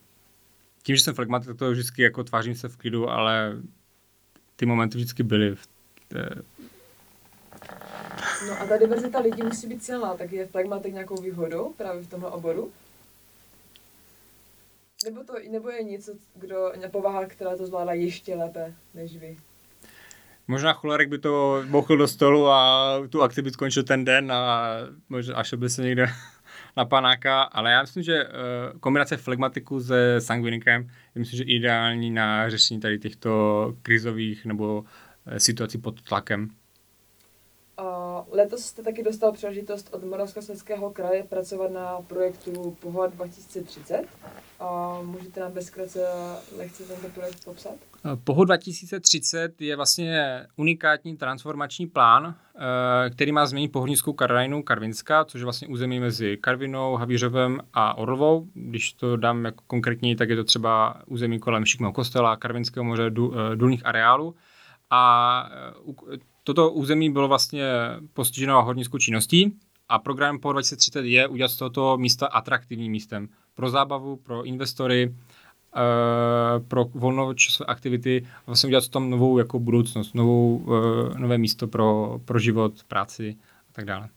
tím, 0.90 0.96
že 0.96 1.04
jsem 1.04 1.16
flegmatik, 1.16 1.48
tak 1.48 1.58
to 1.58 1.72
vždycky 1.72 2.02
jako 2.02 2.24
tvářím 2.24 2.56
se 2.56 2.70
v 2.70 2.78
klidu, 2.78 3.10
ale 3.10 3.58
ty 4.56 4.66
momenty 4.66 4.98
vždycky 4.98 5.24
byly. 5.24 5.56
V 5.56 5.68
té... 6.08 6.30
No 8.48 8.62
a 8.62 8.66
ta 8.66 8.78
diverzita 8.78 9.20
lidí 9.20 9.44
musí 9.44 9.68
být 9.68 9.84
silná, 9.84 10.14
tak 10.14 10.32
je 10.32 10.48
flegmatik 10.48 10.94
nějakou 10.94 11.22
výhodou 11.22 11.74
právě 11.78 12.04
v 12.04 12.10
tomhle 12.10 12.30
oboru? 12.30 12.72
Nebo, 15.06 15.24
to, 15.24 15.34
nebo 15.52 15.70
je 15.70 15.84
něco, 15.84 16.12
kdo, 16.36 16.72
povaha, 16.92 17.26
která 17.26 17.58
to 17.58 17.66
zvládá 17.66 17.94
ještě 17.94 18.36
lépe 18.36 18.74
než 18.94 19.18
vy? 19.18 19.38
Možná 20.48 20.74
cholerek 20.74 21.10
by 21.10 21.18
to 21.18 21.64
bouchl 21.68 21.98
do 21.98 22.08
stolu 22.08 22.48
a 22.48 22.94
tu 23.10 23.22
akci 23.22 23.42
by 23.42 23.52
skončil 23.52 23.84
ten 23.84 24.06
den 24.06 24.32
a 24.32 24.76
možná 25.10 25.36
až 25.36 25.54
by 25.54 25.70
se 25.70 25.82
někde 25.82 26.08
na 26.78 26.86
panáka, 26.86 27.42
ale 27.42 27.72
já 27.72 27.82
myslím, 27.82 28.04
že 28.04 28.26
uh, 28.26 28.80
kombinace 28.80 29.18
flegmatiku 29.18 29.80
se 29.82 30.22
sangvinikem 30.22 30.82
je 31.16 31.20
myslím, 31.20 31.38
že 31.38 31.44
ideální 31.44 32.12
na 32.12 32.50
řešení 32.50 32.80
tady 32.80 33.00
těchto 33.00 33.74
krizových 33.82 34.46
nebo 34.46 34.80
uh, 34.80 34.88
situací 35.38 35.78
pod 35.78 36.02
tlakem. 36.02 36.50
Letos 38.32 38.62
jste 38.62 38.84
taky 38.84 39.04
dostal 39.04 39.32
příležitost 39.32 39.90
od 39.92 40.04
Moravskoslezského 40.04 40.92
kraje 40.92 41.24
pracovat 41.24 41.72
na 41.72 42.02
projektu 42.02 42.78
Pohoda 42.80 43.08
2030. 43.08 44.06
Uh, 44.62 45.06
můžete 45.06 45.40
nám 45.40 45.52
bezkrátce 45.52 46.08
lehce 46.58 46.84
tento 46.84 47.08
projekt 47.10 47.46
popsat? 47.46 47.76
Poho 48.24 48.46
2030 48.46 49.62
je 49.62 49.76
vlastně 49.76 50.42
unikátní 50.56 51.18
transformační 51.18 51.88
plán, 51.88 52.36
eh, 52.56 53.10
který 53.10 53.32
má 53.32 53.46
změnit 53.46 53.72
pohodnickou 53.72 54.14
krajinu 54.14 54.64
Karvinska, 54.64 55.26
což 55.26 55.42
je 55.42 55.46
vlastně 55.46 55.68
území 55.68 56.00
mezi 56.00 56.38
Karvinou, 56.38 56.96
Havířovem 56.96 57.60
a 57.74 57.98
Orlovou. 57.98 58.48
Když 58.54 58.94
to 58.94 59.18
dám 59.18 59.46
jako 59.46 59.64
konkrétně, 59.68 60.16
tak 60.16 60.30
je 60.30 60.36
to 60.36 60.44
třeba 60.44 61.02
území 61.06 61.40
kolem 61.40 61.66
Šikmého 61.66 61.94
kostela, 61.94 62.38
Karvinského 62.38 62.84
moře, 62.84 63.06
eh, 63.06 63.56
důlních 63.56 63.86
areálů. 63.86 64.36
A 64.90 65.50
eh, 66.14 66.18
toto 66.50 66.72
území 66.72 67.10
bylo 67.10 67.28
vlastně 67.28 67.66
postiženo 68.14 68.64
hornickou 68.64 68.98
činností 68.98 69.58
a 69.90 70.00
program 70.00 70.40
po 70.40 70.52
2030 70.52 71.06
je 71.06 71.28
udělat 71.28 71.52
z 71.52 71.58
tohoto 71.58 71.98
místa 71.98 72.28
atraktivním 72.28 72.92
místem 72.92 73.30
pro 73.56 73.70
zábavu, 73.70 74.16
pro 74.16 74.44
investory, 74.44 75.16
Uh, 75.76 76.66
pro 76.68 76.86
volnočasové 76.86 77.66
aktivity 77.68 78.28
vlastně 78.46 78.68
udělat 78.68 78.88
tam 78.88 79.10
novou 79.10 79.38
jako 79.38 79.60
budoucnost, 79.60 80.16
novou, 80.16 80.58
uh, 80.58 81.20
nové 81.20 81.38
místo 81.38 81.68
pro, 81.68 82.20
pro 82.26 82.40
život, 82.40 82.84
práci 82.84 83.36
a 83.70 83.74
tak 83.74 83.86
dále. 83.86 84.10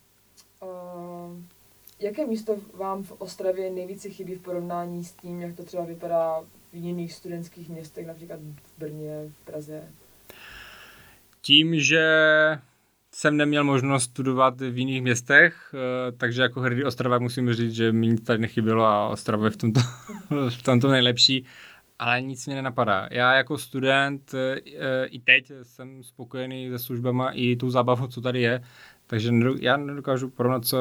Jaké 2.01 2.27
místo 2.27 2.57
vám 2.75 3.03
v 3.03 3.13
Ostravě 3.13 3.71
nejvíce 3.71 4.09
chybí 4.09 4.35
v 4.35 4.43
porovnání 4.43 5.05
s 5.05 5.13
tím, 5.13 5.41
jak 5.41 5.57
to 5.57 5.65
třeba 5.65 5.85
vypadá 5.85 6.41
v 6.73 6.75
jiných 6.75 7.13
studentských 7.13 7.69
městech, 7.69 8.07
například 8.07 8.41
v 8.41 8.79
Brně, 8.79 9.29
v 9.29 9.45
Praze? 9.45 9.83
Tím, 11.43 11.81
že 11.81 12.03
jsem 13.15 13.37
neměl 13.37 13.65
možnost 13.65 14.03
studovat 14.03 14.61
v 14.61 14.79
jiných 14.79 15.03
městech, 15.03 15.75
eh, 15.75 16.13
takže 16.13 16.43
jako 16.43 16.61
hrdý 16.61 16.85
Ostrava 16.85 17.19
musím 17.19 17.53
říct, 17.53 17.75
že 17.75 17.93
mi 17.93 18.07
nic 18.07 18.25
tady 18.25 18.39
nechybělo 18.39 18.85
a 18.85 19.09
Ostrava 19.09 19.45
je 19.45 19.51
v 19.51 19.57
tomto, 19.57 19.81
v 20.49 20.63
tomto 20.63 20.89
nejlepší, 20.89 21.45
ale 21.99 22.23
nic 22.23 22.47
mě 22.47 22.57
nenapadá. 22.57 23.09
Já 23.11 23.35
jako 23.35 23.59
student 23.59 24.35
eh, 24.35 25.07
i 25.07 25.19
teď 25.19 25.53
jsem 25.63 26.03
spokojený 26.03 26.71
se 26.71 26.79
službama 26.79 27.31
i 27.31 27.57
tou 27.57 27.71
zábavou, 27.71 28.07
co 28.07 28.21
tady 28.21 28.41
je, 28.41 28.63
takže 29.07 29.31
já 29.61 29.77
nedokážu 29.77 30.31
porovnat, 30.31 30.67
co, 30.67 30.79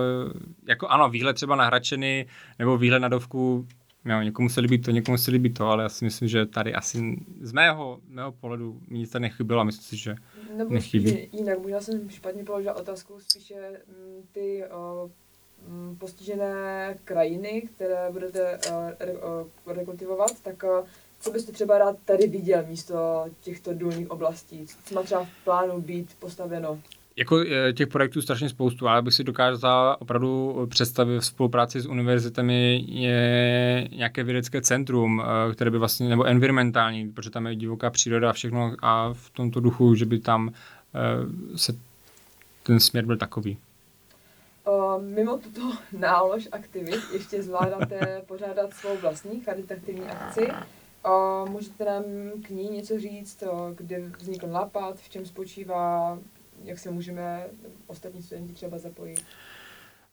jako 0.68 0.88
ano, 0.88 1.10
výhled 1.10 1.34
třeba 1.34 1.56
na 1.56 1.66
Hračeny 1.66 2.26
nebo 2.60 2.78
výhled 2.78 3.00
na 3.00 3.08
Dovku, 3.08 3.68
jo, 4.06 4.22
někomu 4.22 4.50
se 4.50 4.62
líbí 4.62 4.78
to, 4.78 4.92
někomu 4.92 5.18
se 5.18 5.32
líbí 5.32 5.54
to, 5.54 5.68
ale 5.68 5.84
já 5.84 5.90
si 5.90 6.06
myslím, 6.06 6.28
že 6.28 6.46
tady 6.46 6.74
asi 6.74 7.26
z 7.42 7.52
mého, 7.52 8.00
mého 8.08 8.32
pohledu 8.32 8.82
mi 8.88 9.00
nic 9.00 9.10
tady 9.10 9.22
nechybělo 9.22 9.62
a 9.62 9.64
myslím 9.64 9.84
si, 9.84 9.98
že 9.98 10.16
nebo 10.58 10.74
nechybí. 10.74 11.30
jinak, 11.32 11.60
možná 11.60 11.82
jsem 11.82 12.10
špatně 12.10 12.44
položila 12.44 12.74
otázku, 12.74 13.14
spíše 13.20 13.82
mm, 13.88 14.24
ty 14.32 14.64
uh, 14.64 15.98
postižené 15.98 16.98
krajiny, 17.06 17.70
které 17.76 18.12
budete 18.12 18.60
uh, 18.70 18.74
re, 19.00 19.14
uh, 19.14 19.74
rekultivovat, 19.74 20.32
tak 20.42 20.64
uh, 20.64 20.88
co 21.20 21.32
byste 21.32 21.52
třeba 21.52 21.78
rád 21.78 21.98
tady 22.06 22.28
viděl 22.28 22.66
místo 22.68 23.26
těchto 23.42 23.74
důlních 23.74 24.12
oblastí? 24.12 24.68
Co 24.86 24.96
má 24.96 25.04
třeba 25.04 25.26
v 25.26 25.44
plánu 25.44 25.82
být 25.82 26.10
postaveno? 26.20 26.82
Jako 27.16 27.44
těch 27.74 27.88
projektů 27.88 28.22
strašně 28.22 28.50
spoustu, 28.50 28.88
ale 28.88 29.02
bych 29.02 29.14
si 29.14 29.24
dokázal 29.24 29.98
opravdu 30.00 30.68
představit 30.70 31.20
v 31.20 31.26
spolupráci 31.26 31.82
s 31.82 31.86
univerzitami 31.86 32.86
je 32.88 33.88
nějaké 33.92 34.24
vědecké 34.24 34.62
centrum, 34.62 35.24
které 35.54 35.72
by 35.72 35.78
vlastně, 35.78 36.10
nebo 36.10 36.24
environmentální, 36.24 37.10
protože 37.10 37.30
tam 37.30 37.48
je 37.48 37.56
divoká 37.56 37.90
příroda 37.90 38.30
a 38.30 38.34
všechno 38.34 38.76
a 38.82 39.14
v 39.14 39.30
tomto 39.30 39.60
duchu, 39.60 39.96
že 39.96 40.06
by 40.06 40.20
tam 40.20 40.54
se 41.56 41.74
ten 42.64 42.80
směr 42.80 43.06
byl 43.06 43.18
takový. 43.18 43.58
Mimo 45.00 45.38
tuto 45.38 45.62
nálož 45.98 46.48
aktivit 46.52 47.02
ještě 47.14 47.44
zvládáte 47.44 48.22
pořádat 48.28 48.74
svou 48.74 48.98
vlastní 48.98 49.42
charitativní 49.42 50.06
akci. 50.06 50.48
Můžete 51.50 51.86
nám 51.86 52.04
k 52.44 52.50
ní 52.50 52.70
něco 52.70 53.00
říct, 53.00 53.44
kde 53.76 54.12
vznikl 54.20 54.48
nápad, 54.48 55.00
v 55.00 55.10
čem 55.10 55.26
spočívá, 55.26 56.20
jak 56.64 56.80
se 56.80 56.92
můžeme 56.92 57.44
ostatní 57.88 58.24
studenti 58.24 58.54
třeba 58.54 58.78
zapojit? 58.78 59.26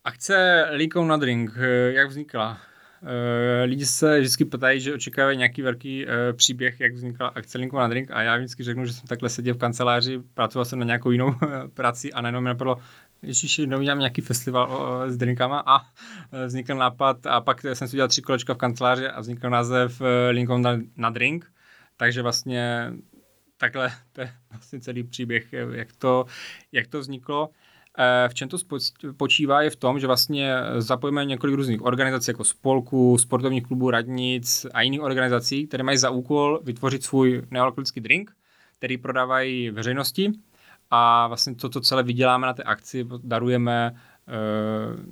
Akce 0.05 0.67
Líkou 0.73 1.05
na 1.05 1.17
drink, 1.17 1.51
eh, 1.57 1.93
jak 1.93 2.09
vznikla? 2.09 2.61
Eh, 3.03 3.65
lidi 3.65 3.87
se 3.87 4.19
vždycky 4.19 4.45
ptají, 4.45 4.81
že 4.81 4.95
očekávají 4.95 5.39
nějaký 5.39 5.63
velký 5.63 6.07
uh, 6.07 6.13
příběh, 6.37 6.81
jak 6.81 6.95
vznikla 6.95 7.29
akce 7.29 7.59
Linku 7.59 7.77
na 7.77 7.89
drink 7.89 8.11
a 8.11 8.23
já 8.23 8.37
vždycky 8.37 8.63
řeknu, 8.63 8.87
že 8.87 8.93
jsem 8.93 9.07
takhle 9.07 9.29
seděl 9.29 9.55
v 9.55 9.59
kanceláři, 9.59 10.23
pracoval 10.35 10.65
jsem 10.65 10.79
na 10.79 10.85
nějakou 10.85 11.11
jinou 11.11 11.35
práci 11.75 12.13
a 12.13 12.21
najednou 12.21 12.41
mi 12.41 12.49
napadlo, 12.49 12.77
Ježíši, 13.23 13.67
neudělám 13.67 13.99
nějaký 13.99 14.21
festival 14.21 15.03
s 15.07 15.17
drinkama 15.17 15.63
a 15.67 15.79
vznikl 16.47 16.75
nápad 16.75 17.27
a 17.27 17.41
pak 17.41 17.61
jsem 17.73 17.89
si 17.89 17.97
udělal 17.97 18.09
tři 18.09 18.23
kolečka 18.23 18.55
v 18.55 18.59
kanceláři 18.59 19.09
a 19.09 19.21
vznikl 19.21 19.51
název 19.51 20.03
Linkou 20.31 20.59
na, 20.59 20.79
na 20.97 21.11
drink, 21.11 21.53
takže 21.97 22.23
vlastně 22.23 22.93
takhle 23.59 23.93
to 24.13 24.21
je 24.21 24.33
vlastně 24.51 24.81
celý 24.81 25.03
příběh, 25.03 25.53
jak 25.53 25.89
to, 25.99 26.25
jak 26.73 26.87
to 26.87 27.01
vzniklo. 27.01 27.51
Eh, 27.99 28.29
v 28.29 28.35
čem 28.35 28.49
to 28.49 28.59
spočívá 29.13 29.63
je 29.63 29.71
v 29.71 29.77
tom, 29.77 30.01
že 30.01 30.07
vlastně 30.07 30.55
zapojíme 30.79 31.25
několik 31.25 31.57
různých 31.57 31.83
organizací 31.83 32.31
jako 32.31 32.45
spolků, 32.45 33.19
sportovních 33.19 33.67
klubů, 33.67 33.91
radnic 33.91 34.67
a 34.75 34.83
jiných 34.83 35.01
organizací, 35.01 35.67
které 35.67 35.83
mají 35.85 35.99
za 35.99 36.11
úkol 36.11 36.61
vytvořit 36.65 37.05
svůj 37.05 37.43
nealkoholický 37.51 38.01
drink, 38.01 38.33
který 38.79 38.99
prodávají 38.99 39.71
veřejnosti 39.71 40.33
a 40.91 41.27
vlastně 41.27 41.55
to, 41.55 41.69
co 41.69 41.81
celé 41.81 42.03
vyděláme 42.03 42.47
na 42.47 42.55
té 42.55 42.63
akci, 42.63 43.07
darujeme 43.23 43.95
eh, 44.29 44.33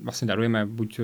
vlastně 0.03 0.29
darujeme, 0.29 0.67
buď 0.67 0.99
eh, 0.99 1.03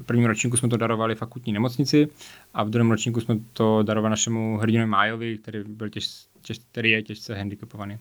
v 0.00 0.02
prvním 0.06 0.26
ročníku 0.26 0.56
jsme 0.56 0.68
to 0.68 0.76
darovali 0.76 1.14
fakultní 1.14 1.52
nemocnici 1.52 2.08
a 2.54 2.64
v 2.64 2.70
druhém 2.70 2.90
ročníku 2.90 3.20
jsme 3.20 3.36
to 3.52 3.82
darovali 3.82 4.10
našemu 4.10 4.58
hrdinovi 4.58 4.86
Májovi, 4.86 5.38
který, 5.38 5.64
byl 5.64 5.88
těž, 5.88 6.08
těž, 6.42 6.58
který 6.58 6.90
je 6.90 7.02
těžce 7.02 7.34
handicapovaný. 7.34 7.98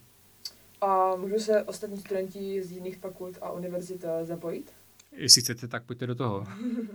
A 0.81 1.15
můžou 1.15 1.39
se 1.39 1.63
ostatní 1.63 1.97
studenti 1.97 2.63
z 2.63 2.71
jiných 2.71 2.97
fakult 2.97 3.37
a 3.41 3.51
univerzit 3.51 4.05
eh, 4.07 4.25
zapojit? 4.25 4.71
Jestli 5.11 5.41
chcete, 5.41 5.67
tak 5.67 5.83
pojďte 5.83 6.07
do 6.07 6.15
toho. 6.15 6.47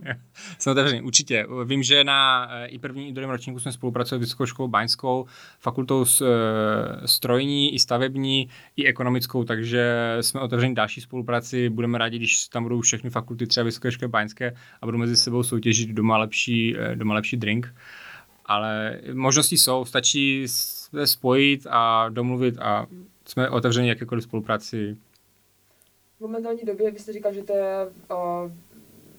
Jsem 0.59 0.71
otevřený, 0.71 1.03
určitě. 1.03 1.47
Vím, 1.65 1.83
že 1.83 2.05
na 2.05 2.49
eh, 2.51 2.67
i 2.67 2.79
první 2.79 3.09
i 3.09 3.13
druhém 3.13 3.31
ročníku 3.31 3.61
jsme 3.61 3.73
spolupracovali 3.73 4.21
s 4.21 4.29
Vysokou 4.29 4.47
školou 4.47 4.69
Baňskou, 4.69 5.27
fakultou 5.61 6.05
s, 6.05 6.21
eh, 6.21 7.09
strojní, 7.09 7.75
i 7.75 7.79
stavební, 7.79 8.49
i 8.77 8.87
ekonomickou, 8.87 9.45
takže 9.45 10.17
jsme 10.21 10.41
otevřeni 10.41 10.75
další 10.75 11.01
spolupráci. 11.01 11.69
Budeme 11.69 11.99
rádi, 11.99 12.19
když 12.19 12.49
tam 12.49 12.63
budou 12.63 12.81
všechny 12.81 13.11
fakulty, 13.11 13.47
třeba 13.47 13.65
Vysoké 13.65 13.93
školy 13.93 14.09
Baňské 14.09 14.55
a 14.83 14.87
budou 14.87 14.99
mezi 14.99 15.17
sebou 15.17 15.43
soutěžit 15.43 15.91
doma 15.91 16.19
lepší, 16.19 16.77
doma 16.95 17.15
lepší 17.15 17.37
drink. 17.37 17.75
Ale 18.47 19.01
možnosti 19.13 19.59
jsou, 19.59 19.85
stačí 19.85 20.49
se 20.95 21.07
spojit 21.07 21.67
a 21.71 22.09
domluvit 22.09 22.59
a 22.59 22.87
jsme 23.27 23.51
otevřeni 23.51 23.89
jakékoliv 23.89 24.25
spolupráci. 24.25 24.97
V 26.19 26.21
momentální 26.21 26.61
době, 26.67 26.91
vy 26.91 26.99
jste 26.99 27.13
říkal, 27.13 27.33
že 27.33 27.43
to 27.43 27.53
je 27.53 27.89
o, 28.11 28.51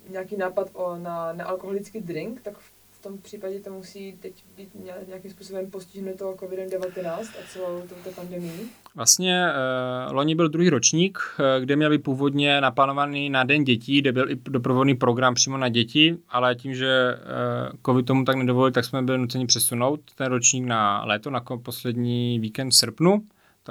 nějaký 0.10 0.38
nápad 0.38 0.70
o, 0.74 0.98
na 0.98 1.34
nealkoholický 1.34 2.02
drink, 2.02 2.42
tak 2.42 2.58
v 2.58 2.72
tom 3.04 3.18
případě 3.18 3.60
to 3.60 3.70
musí 3.70 4.14
teď 4.14 4.46
být 4.56 4.70
nějakým 5.08 5.32
způsobem 5.32 5.72
postiženo 5.72 6.14
toho 6.18 6.34
COVID-19 6.34 7.20
a 7.20 7.48
celou 7.54 7.82
touto 7.82 8.12
pandemii? 8.16 8.68
Vlastně 8.96 9.46
eh, 9.48 10.12
loni 10.12 10.36
byl 10.36 10.50
druhý 10.50 10.70
ročník, 10.70 11.20
eh, 11.40 11.62
kde 11.62 11.76
měl 11.76 11.90
být 11.90 12.04
původně 12.04 12.62
naplánovaný 12.62 13.30
na 13.30 13.44
Den 13.44 13.64
dětí, 13.64 14.02
kde 14.02 14.12
byl 14.12 14.32
i 14.32 14.36
doprovodný 14.36 14.96
program 14.96 15.34
přímo 15.34 15.58
na 15.58 15.70
děti, 15.70 16.18
ale 16.30 16.56
tím, 16.56 16.76
že 16.76 17.16
eh, 17.16 17.78
COVID 17.86 18.06
tomu 18.06 18.26
tak 18.26 18.36
nedovolil, 18.36 18.72
tak 18.72 18.86
jsme 18.86 19.02
byli 19.02 19.18
nuceni 19.18 19.46
přesunout 19.46 20.00
ten 20.16 20.28
ročník 20.28 20.66
na 20.66 21.06
léto, 21.06 21.30
na 21.30 21.42
poslední 21.64 22.40
víkend 22.40 22.70
v 22.70 22.76
srpnu 22.76 23.24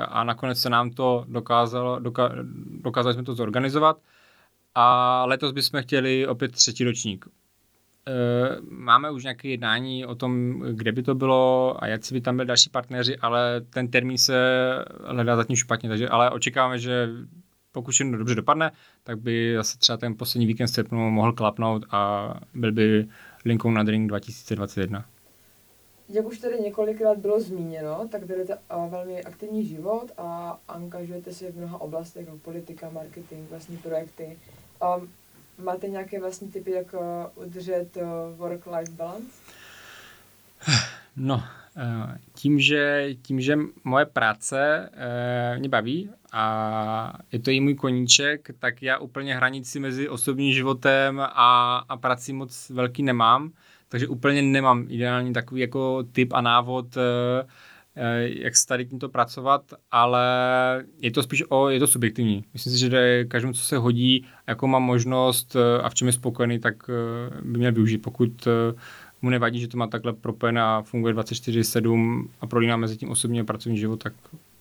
a 0.08 0.24
nakonec 0.24 0.58
se 0.58 0.70
nám 0.70 0.90
to 0.90 1.24
dokázalo, 1.28 1.98
doka, 1.98 2.32
dokázali 2.80 3.14
jsme 3.14 3.22
to 3.22 3.34
zorganizovat 3.34 3.98
a 4.74 5.24
letos 5.24 5.52
bychom 5.52 5.82
chtěli 5.82 6.26
opět 6.26 6.52
třetí 6.52 6.84
ročník. 6.84 7.24
Eh, 8.06 8.56
máme 8.68 9.10
už 9.10 9.22
nějaké 9.22 9.48
jednání 9.48 10.06
o 10.06 10.14
tom, 10.14 10.60
kde 10.72 10.92
by 10.92 11.02
to 11.02 11.14
bylo 11.14 11.76
a 11.78 11.86
jak 11.86 12.00
by 12.12 12.20
tam 12.20 12.36
byli 12.36 12.46
další 12.46 12.70
partneři, 12.70 13.16
ale 13.16 13.60
ten 13.60 13.88
termín 13.88 14.18
se 14.18 14.36
hledá 15.04 15.36
zatím 15.36 15.56
špatně, 15.56 15.88
takže 15.88 16.08
ale 16.08 16.30
očekáváme, 16.30 16.78
že 16.78 17.08
pokud 17.72 17.92
všechno 17.92 18.18
dobře 18.18 18.34
dopadne, 18.34 18.72
tak 19.04 19.18
by 19.18 19.54
zase 19.56 19.78
třeba 19.78 19.96
ten 19.96 20.16
poslední 20.16 20.46
víkend 20.46 20.68
srpnu 20.68 21.10
mohl 21.10 21.32
klapnout 21.32 21.84
a 21.90 22.34
byl 22.54 22.72
by 22.72 23.06
linkou 23.44 23.70
na 23.70 23.82
Drink 23.82 24.08
2021. 24.08 25.04
Jak 26.08 26.26
už 26.26 26.38
tady 26.38 26.60
několikrát 26.60 27.18
bylo 27.18 27.40
zmíněno, 27.40 28.08
tak 28.10 28.22
vedete 28.22 28.58
velmi 28.88 29.24
aktivní 29.24 29.66
život 29.66 30.12
a 30.18 30.58
angažujete 30.68 31.32
se 31.32 31.52
v 31.52 31.56
mnoha 31.56 31.80
oblastech, 31.80 32.26
jako 32.26 32.38
politika, 32.38 32.90
marketing, 32.90 33.50
vlastní 33.50 33.76
projekty. 33.76 34.38
Um, 34.98 35.08
máte 35.62 35.88
nějaké 35.88 36.20
vlastní 36.20 36.50
typy, 36.50 36.70
jak 36.70 36.94
uh, 36.94 37.00
udržet 37.44 37.96
uh, 37.96 38.02
work-life 38.38 38.92
balance? 38.92 39.26
No, 41.16 41.34
uh, 41.34 42.10
tím, 42.34 42.60
že, 42.60 43.08
tím, 43.22 43.40
že 43.40 43.58
moje 43.84 44.06
práce 44.06 44.90
mě 45.58 45.68
baví 45.68 46.10
a 46.32 47.12
je 47.32 47.38
to 47.38 47.50
i 47.50 47.60
můj 47.60 47.74
koníček, 47.74 48.50
tak 48.58 48.82
já 48.82 48.98
úplně 48.98 49.36
hranici 49.36 49.80
mezi 49.80 50.08
osobním 50.08 50.52
životem 50.52 51.20
a, 51.20 51.76
a 51.88 51.96
prací 51.96 52.32
moc 52.32 52.70
velký 52.70 53.02
nemám, 53.02 53.52
takže 53.88 54.08
úplně 54.08 54.42
nemám 54.42 54.86
ideální 54.88 55.32
takový 55.32 55.60
jako 55.60 56.02
typ 56.12 56.32
a 56.32 56.40
návod, 56.40 56.96
jak 58.24 58.56
s 58.56 58.66
tady 58.66 58.86
tímto 58.86 59.08
pracovat, 59.08 59.62
ale 59.90 60.24
je 60.98 61.10
to 61.10 61.22
spíš 61.22 61.44
o, 61.48 61.68
je 61.68 61.78
to 61.78 61.86
subjektivní. 61.86 62.44
Myslím 62.52 62.72
si, 62.72 62.78
že 62.78 63.24
každému, 63.24 63.52
co 63.52 63.60
se 63.60 63.78
hodí, 63.78 64.26
jako 64.46 64.68
má 64.68 64.78
možnost 64.78 65.56
a 65.82 65.88
v 65.88 65.94
čem 65.94 66.06
je 66.06 66.12
spokojený, 66.12 66.58
tak 66.58 66.74
by 67.42 67.58
měl 67.58 67.72
využít. 67.72 67.98
Pokud 67.98 68.48
mu 69.22 69.30
nevadí, 69.30 69.60
že 69.60 69.68
to 69.68 69.76
má 69.76 69.86
takhle 69.86 70.12
propojené 70.12 70.62
a 70.62 70.82
funguje 70.82 71.14
24-7 71.14 72.28
a 72.40 72.46
prolíná 72.46 72.76
mezi 72.76 72.96
tím 72.96 73.10
osobní 73.10 73.40
a 73.40 73.44
pracovní 73.44 73.78
život, 73.78 74.02
tak 74.02 74.12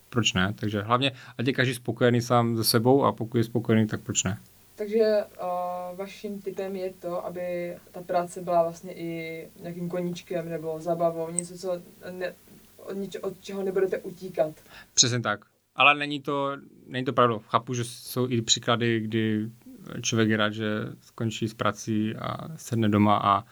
proč 0.09 0.33
ne? 0.33 0.53
Takže 0.59 0.81
hlavně, 0.81 1.11
ať 1.37 1.47
je 1.47 1.53
každý 1.53 1.73
spokojený 1.73 2.21
sám 2.21 2.57
se 2.57 2.63
sebou 2.63 3.03
a 3.03 3.11
pokud 3.11 3.37
je 3.37 3.43
spokojený, 3.43 3.87
tak 3.87 4.01
proč 4.01 4.23
ne? 4.23 4.37
Takže 4.75 5.23
uh, 5.41 5.97
vaším 5.97 6.41
typem 6.41 6.75
je 6.75 6.93
to, 6.99 7.25
aby 7.25 7.75
ta 7.91 8.01
práce 8.01 8.41
byla 8.41 8.63
vlastně 8.63 8.93
i 8.93 9.47
nějakým 9.61 9.89
koníčkem 9.89 10.49
nebo 10.49 10.79
zabavou, 10.79 11.31
něco, 11.31 11.57
co 11.57 11.81
ne, 12.11 12.33
od, 12.81 12.93
nič, 12.93 13.15
od 13.15 13.41
čeho 13.41 13.63
nebudete 13.63 13.97
utíkat. 13.97 14.55
Přesně 14.93 15.19
tak. 15.19 15.45
Ale 15.75 15.95
není 15.95 16.21
to, 16.21 16.57
není 16.87 17.05
to 17.05 17.13
pravda. 17.13 17.39
Chápu, 17.47 17.73
že 17.73 17.83
jsou 17.83 18.27
i 18.29 18.41
příklady, 18.41 18.99
kdy 18.99 19.49
člověk 20.01 20.29
je 20.29 20.37
rád, 20.37 20.53
že 20.53 20.65
skončí 21.01 21.47
s 21.47 21.53
prací 21.53 22.15
a 22.15 22.57
sedne 22.57 22.89
doma 22.89 23.17
a, 23.17 23.43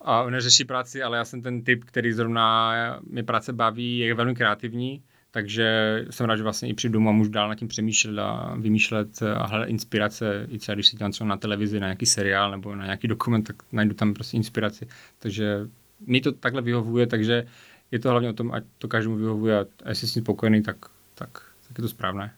a 0.00 0.30
neřeší 0.30 0.64
práci, 0.64 1.02
ale 1.02 1.16
já 1.16 1.24
jsem 1.24 1.42
ten 1.42 1.64
typ, 1.64 1.84
který 1.84 2.12
zrovna 2.12 2.72
mě 3.02 3.22
práce 3.22 3.52
baví, 3.52 3.98
je 3.98 4.14
velmi 4.14 4.34
kreativní, 4.34 5.02
takže 5.30 5.98
jsem 6.10 6.26
rád, 6.26 6.36
že 6.36 6.42
vlastně 6.42 6.68
i 6.68 6.74
přijdu 6.74 7.08
a 7.08 7.12
můžu 7.12 7.30
dál 7.30 7.48
nad 7.48 7.54
tím 7.54 7.68
přemýšlet 7.68 8.18
a 8.18 8.54
vymýšlet 8.58 9.22
a 9.22 9.46
hledat 9.46 9.68
inspirace, 9.68 10.46
i 10.50 10.58
třeba 10.58 10.74
když 10.74 10.86
si 10.86 10.96
dělám 10.96 11.12
třeba 11.12 11.28
na 11.28 11.36
televizi, 11.36 11.80
na 11.80 11.86
nějaký 11.86 12.06
seriál 12.06 12.50
nebo 12.50 12.76
na 12.76 12.84
nějaký 12.84 13.08
dokument, 13.08 13.42
tak 13.42 13.56
najdu 13.72 13.94
tam 13.94 14.14
prostě 14.14 14.36
inspiraci. 14.36 14.86
Takže 15.18 15.68
mi 16.06 16.20
to 16.20 16.32
takhle 16.32 16.62
vyhovuje, 16.62 17.06
takže 17.06 17.46
je 17.90 17.98
to 17.98 18.10
hlavně 18.10 18.30
o 18.30 18.32
tom, 18.32 18.52
ať 18.52 18.64
to 18.78 18.88
každému 18.88 19.16
vyhovuje 19.16 19.58
a 19.58 19.88
jestli 19.88 20.08
jsi 20.08 20.20
spokojený, 20.20 20.62
tak, 20.62 20.76
tak, 21.14 21.30
tak 21.68 21.78
je 21.78 21.82
to 21.82 21.88
správné. 21.88 22.34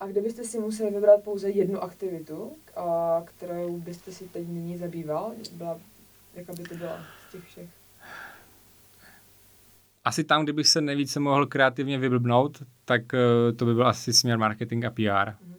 A 0.00 0.06
kdybyste 0.06 0.44
si 0.44 0.58
museli 0.58 0.90
vybrat 0.90 1.22
pouze 1.22 1.50
jednu 1.50 1.82
aktivitu, 1.82 2.52
a 2.76 3.22
kterou 3.24 3.78
byste 3.78 4.12
si 4.12 4.28
teď 4.28 4.48
nyní 4.48 4.78
zabýval, 4.78 5.32
byla, 5.52 5.78
jaká 6.34 6.52
by 6.52 6.62
to 6.62 6.74
byla 6.74 6.98
z 7.28 7.32
těch 7.32 7.44
všech? 7.44 7.68
Asi 10.04 10.24
tam, 10.24 10.42
kdybych 10.42 10.68
se 10.68 10.80
nejvíce 10.80 11.20
mohl 11.20 11.46
kreativně 11.46 11.98
vyblbnout, 11.98 12.62
tak 12.84 13.02
uh, 13.12 13.56
to 13.56 13.64
by 13.64 13.74
byl 13.74 13.86
asi 13.86 14.12
směr 14.12 14.38
marketing 14.38 14.84
a 14.84 14.90
PR. 14.90 15.02
Uh-huh. 15.02 15.56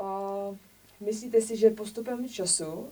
Uh, 0.00 0.56
myslíte 1.00 1.40
si, 1.40 1.56
že 1.56 1.70
postupem 1.70 2.28
času 2.28 2.72
uh, 2.72 2.88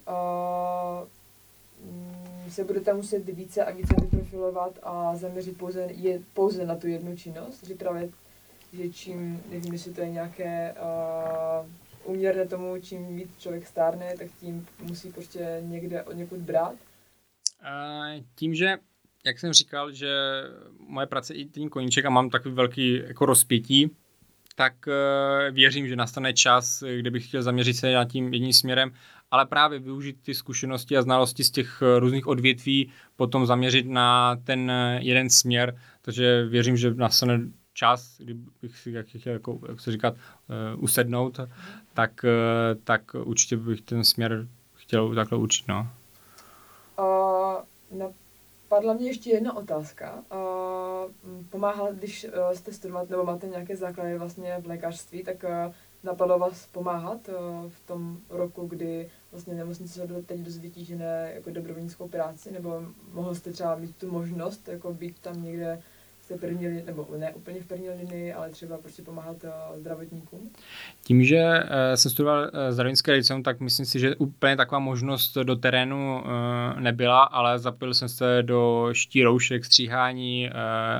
se 2.50 2.64
budete 2.64 2.94
muset 2.94 3.28
více 3.28 3.64
a 3.64 3.70
více 3.70 3.94
vyprofilovat 4.00 4.78
a 4.82 5.16
zaměřit 5.16 5.58
pouze, 5.58 5.88
je, 5.90 6.20
pouze 6.34 6.66
na 6.66 6.76
tu 6.76 6.86
jednu 6.86 7.16
činnost, 7.16 7.66
že 7.66 7.74
právě, 7.74 8.08
že 8.72 8.88
čím, 8.88 9.42
nevím, 9.50 9.72
jestli 9.72 9.94
to 9.94 10.00
je 10.00 10.10
nějaké 10.10 10.74
uh, 10.74 11.66
uměrné 12.04 12.46
tomu, 12.46 12.80
čím 12.80 13.16
víc 13.16 13.30
člověk 13.38 13.66
stárne, 13.66 14.14
tak 14.18 14.28
tím 14.40 14.66
musí 14.82 15.12
prostě 15.12 15.58
někde 15.60 16.02
od 16.02 16.12
někud 16.12 16.38
brát? 16.38 16.74
Uh, 17.62 18.24
tím, 18.34 18.54
že 18.54 18.76
jak 19.24 19.38
jsem 19.38 19.52
říkal, 19.52 19.92
že 19.92 20.10
moje 20.78 21.06
práce 21.06 21.34
je 21.34 21.40
i 21.40 21.44
ten 21.44 21.68
koníček 21.68 22.04
a 22.04 22.10
mám 22.10 22.30
takový 22.30 22.54
velký 22.54 23.02
jako 23.06 23.26
rozpětí, 23.26 23.90
tak 24.56 24.74
uh, 24.86 25.54
věřím, 25.54 25.88
že 25.88 25.96
nastane 25.96 26.32
čas, 26.32 26.82
kde 26.98 27.10
bych 27.10 27.28
chtěl 27.28 27.42
zaměřit 27.42 27.74
se 27.74 27.92
na 27.92 28.04
tím 28.04 28.34
jedním 28.34 28.52
směrem 28.52 28.92
ale 29.30 29.46
právě 29.46 29.78
využít 29.78 30.16
ty 30.22 30.34
zkušenosti 30.34 30.96
a 30.96 31.02
znalosti 31.02 31.44
z 31.44 31.50
těch 31.50 31.82
eh, 31.82 31.98
různých 31.98 32.26
odvětví, 32.26 32.92
potom 33.16 33.46
zaměřit 33.46 33.86
na 33.88 34.36
ten 34.44 34.70
eh, 34.70 34.98
jeden 35.02 35.30
směr, 35.30 35.76
takže 36.02 36.44
věřím, 36.44 36.76
že 36.76 36.94
nastane 36.94 37.40
čas, 37.80 38.16
kdybych 38.18 38.78
si, 38.78 38.90
jak, 38.90 39.06
jako, 39.26 39.60
jak 39.68 39.80
se 39.80 39.92
říkat, 39.92 40.14
uh, 40.14 40.84
usednout, 40.84 41.40
tak, 41.94 42.24
uh, 42.24 42.82
tak 42.84 43.02
určitě 43.14 43.56
bych 43.56 43.80
ten 43.80 44.04
směr 44.04 44.48
chtěl 44.74 45.14
takhle 45.14 45.38
učit. 45.38 45.68
No. 45.68 45.88
Uh, 46.98 47.98
napadla 47.98 48.94
mě 48.94 49.06
ještě 49.06 49.30
jedna 49.30 49.56
otázka. 49.56 50.22
Pomáhá, 51.50 51.90
když 51.90 52.26
jste 52.52 52.72
studovat 52.72 53.10
nebo 53.10 53.24
máte 53.24 53.46
nějaké 53.46 53.76
základy 53.76 54.18
vlastně 54.18 54.56
v 54.60 54.66
lékařství, 54.66 55.24
tak 55.24 55.44
napadlo 56.02 56.38
vás 56.38 56.66
pomáhat 56.66 57.28
uh, 57.28 57.70
v 57.70 57.80
tom 57.86 58.18
roku, 58.28 58.66
kdy 58.66 59.10
vlastně 59.32 59.54
nemocnice 59.54 59.94
se 59.94 60.22
teď 60.22 60.40
dost 60.40 60.58
vytížené 60.58 61.32
jako 61.34 61.50
dobrovolnickou 61.50 62.08
práci, 62.08 62.50
nebo 62.50 62.82
mohl 63.12 63.34
jste 63.34 63.52
třeba 63.52 63.76
mít 63.76 63.96
tu 63.96 64.12
možnost 64.12 64.68
jako 64.68 64.94
být 64.94 65.18
tam 65.18 65.42
někde 65.42 65.82
té 66.30 66.38
první 66.38 66.82
nebo 66.86 67.06
ne 67.16 67.32
úplně 67.34 67.60
v 67.60 67.66
první 67.66 67.90
linii, 67.90 68.32
ale 68.32 68.50
třeba 68.50 68.78
prostě 68.78 69.02
pomáhat 69.02 69.36
uh, 69.44 69.78
zdravotníkům? 69.80 70.50
Tím, 71.02 71.24
že 71.24 71.62
uh, 71.62 71.94
jsem 71.94 72.10
studoval 72.10 72.40
uh, 72.40 72.48
zdravotnické 72.70 73.12
liceum, 73.12 73.42
tak 73.42 73.60
myslím 73.60 73.86
si, 73.86 74.00
že 74.00 74.16
úplně 74.16 74.56
taková 74.56 74.78
možnost 74.78 75.34
do 75.34 75.56
terénu 75.56 76.22
nebyla, 76.78 77.22
ale 77.22 77.58
zapojil 77.58 77.94
jsem 77.94 78.08
se 78.08 78.42
do 78.42 78.88
štíroušek, 78.92 79.64
stříhání 79.64 80.50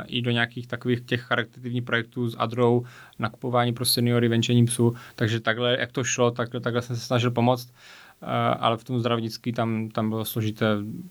i 0.07 0.23
do 0.23 0.31
nějakých 0.31 0.67
takových 0.67 1.01
těch 1.01 1.21
charakterních 1.21 1.83
projektů 1.83 2.29
s 2.29 2.37
Adrou, 2.39 2.85
nakupování 3.19 3.73
pro 3.73 3.85
seniory, 3.85 4.29
venčení 4.29 4.65
psů, 4.65 4.95
takže 5.15 5.41
takhle, 5.41 5.77
jak 5.81 5.93
to 5.93 6.05
šlo, 6.05 6.31
tak, 6.31 6.49
takhle 6.61 6.83
jsem 6.83 6.97
se 6.97 7.03
snažil 7.03 7.31
pomoct. 7.31 7.73
Eh, 8.23 8.27
ale 8.59 8.77
v 8.77 8.85
tom 8.85 9.01
zdravotnický 9.01 9.53
tam, 9.53 9.89
tam 9.89 10.09
bylo 10.09 10.25
složité, 10.25 10.67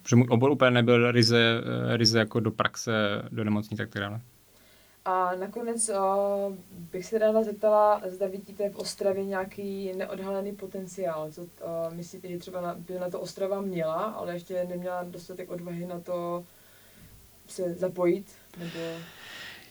že 0.08 0.16
můj 0.16 0.26
obor 0.30 0.50
úplně 0.50 0.70
nebyl 0.70 1.12
ryze, 1.12 1.40
eh, 1.40 1.96
ryze 1.96 2.18
jako 2.18 2.40
do 2.40 2.50
praxe, 2.50 3.22
do 3.30 3.44
nemocnic 3.44 3.80
a 3.80 3.86
tak 3.86 4.02
dále. 4.02 4.20
A 5.04 5.34
nakonec 5.34 5.88
uh, 5.88 6.54
bych 6.92 7.06
se 7.06 7.18
ráda 7.18 7.42
zeptala, 7.42 8.02
zda 8.08 8.26
vidíte 8.26 8.70
v 8.70 8.76
Ostravě 8.76 9.24
nějaký 9.24 9.92
neodhalený 9.96 10.52
potenciál. 10.52 11.30
Co 11.30 11.42
uh, 11.42 11.48
myslíte, 11.90 12.28
že 12.28 12.38
třeba 12.38 12.60
na, 12.60 12.74
by 12.74 12.98
na 12.98 13.10
to 13.10 13.20
Ostrava 13.20 13.60
měla, 13.60 14.02
ale 14.02 14.32
ještě 14.32 14.64
neměla 14.68 15.04
dostatek 15.04 15.50
odvahy 15.50 15.86
na 15.86 16.00
to 16.00 16.44
se 17.46 17.74
zapojit? 17.74 18.26
Nebo... 18.58 18.78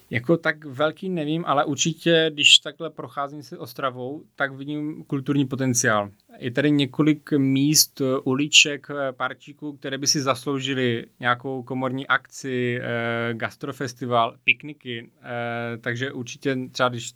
Jako 0.09 0.37
tak 0.37 0.65
velký 0.65 1.09
nevím, 1.09 1.43
ale 1.47 1.65
určitě, 1.65 2.29
když 2.33 2.59
takhle 2.59 2.89
procházím 2.89 3.43
si 3.43 3.57
Ostravou, 3.57 4.23
tak 4.35 4.53
vidím 4.53 5.03
kulturní 5.03 5.45
potenciál. 5.45 6.09
Je 6.37 6.51
tady 6.51 6.71
několik 6.71 7.31
míst, 7.37 8.01
uliček, 8.23 8.87
parčíků, 9.11 9.77
které 9.77 9.97
by 9.97 10.07
si 10.07 10.21
zasloužili 10.21 11.05
nějakou 11.19 11.63
komorní 11.63 12.07
akci, 12.07 12.79
eh, 12.81 13.33
gastrofestival, 13.33 14.35
pikniky, 14.43 15.09
eh, 15.21 15.77
takže 15.77 16.11
určitě 16.11 16.57
třeba 16.71 16.89
když 16.89 17.11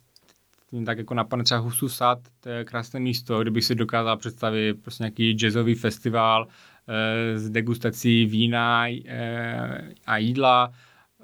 tak 0.86 0.98
jako 0.98 1.14
napadne 1.14 1.44
třeba 1.44 1.60
Husu 1.60 1.88
Sad, 1.88 2.18
to 2.40 2.48
je 2.48 2.64
krásné 2.64 3.00
místo, 3.00 3.42
kde 3.42 3.50
bych 3.50 3.64
si 3.64 3.74
dokázal 3.74 4.16
představit 4.16 4.82
prostě 4.82 5.02
nějaký 5.02 5.32
jazzový 5.32 5.74
festival 5.74 6.48
eh, 6.88 7.38
s 7.38 7.50
degustací 7.50 8.26
vína 8.26 8.86
a 10.06 10.16
jídla, 10.16 10.72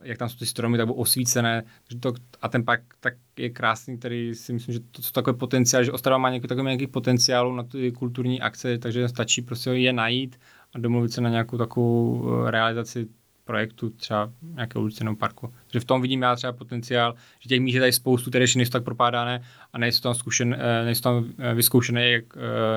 jak 0.03 0.19
tam 0.19 0.29
jsou 0.29 0.39
ty 0.39 0.47
stromy, 0.47 0.79
tak 0.79 0.87
budou 0.87 1.01
osvícené. 1.01 1.63
To, 2.01 2.13
a 2.43 2.49
ten 2.49 2.65
park 2.65 2.83
tak 3.01 3.15
je 3.37 3.51
krásný, 3.51 3.99
který 3.99 4.35
si 4.35 4.53
myslím, 4.53 4.73
že 4.73 4.81
to 4.81 5.03
jsou 5.03 5.13
takové 5.13 5.37
potenciál, 5.39 5.85
že 5.85 5.93
Ostrava 5.93 6.19
má 6.19 6.31
nějaký, 6.31 6.49
takový 6.49 6.67
nějaký 6.67 6.87
potenciál 6.87 7.57
na 7.57 7.63
ty 7.63 7.93
kulturní 7.93 8.41
akce, 8.41 8.79
takže 8.79 9.09
stačí 9.09 9.43
prostě 9.43 9.71
je 9.71 9.93
najít 9.93 10.41
a 10.75 10.79
domluvit 10.79 11.13
se 11.13 11.21
na 11.21 11.31
nějakou 11.31 11.59
takovou 11.59 12.29
eh, 12.47 12.51
realizaci 12.51 13.07
projektu 13.45 13.91
třeba 13.91 14.33
nějakého 14.43 14.83
ulice 14.83 15.05
nebo 15.05 15.17
parku. 15.17 15.55
Takže 15.67 15.81
v 15.81 15.85
tom 15.85 16.03
vidím 16.03 16.23
já 16.23 16.37
třeba 16.37 16.53
potenciál, 16.53 17.15
že 17.41 17.49
těch 17.49 17.61
míst 17.61 17.75
je 17.75 17.81
tady 17.81 17.93
spoustu, 17.93 18.31
které 18.31 18.43
ještě 18.43 18.59
nejsou 18.59 18.71
tak 18.71 18.85
propádané 18.85 19.43
a 19.73 19.79
nejsou 19.79 20.01
tam, 20.01 20.15
zkušen, 20.15 20.57
eh, 20.59 20.85
nejsou 20.85 21.03
tam 21.03 21.25
eh, 21.39 21.55
vyzkoušené 21.55 22.11
jak, 22.11 22.25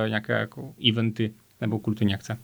nějaké 0.07 0.33
jako 0.33 0.73
eventy 0.89 1.33
nebo 1.61 1.79
kulturní 1.79 2.15
akce. 2.15 2.37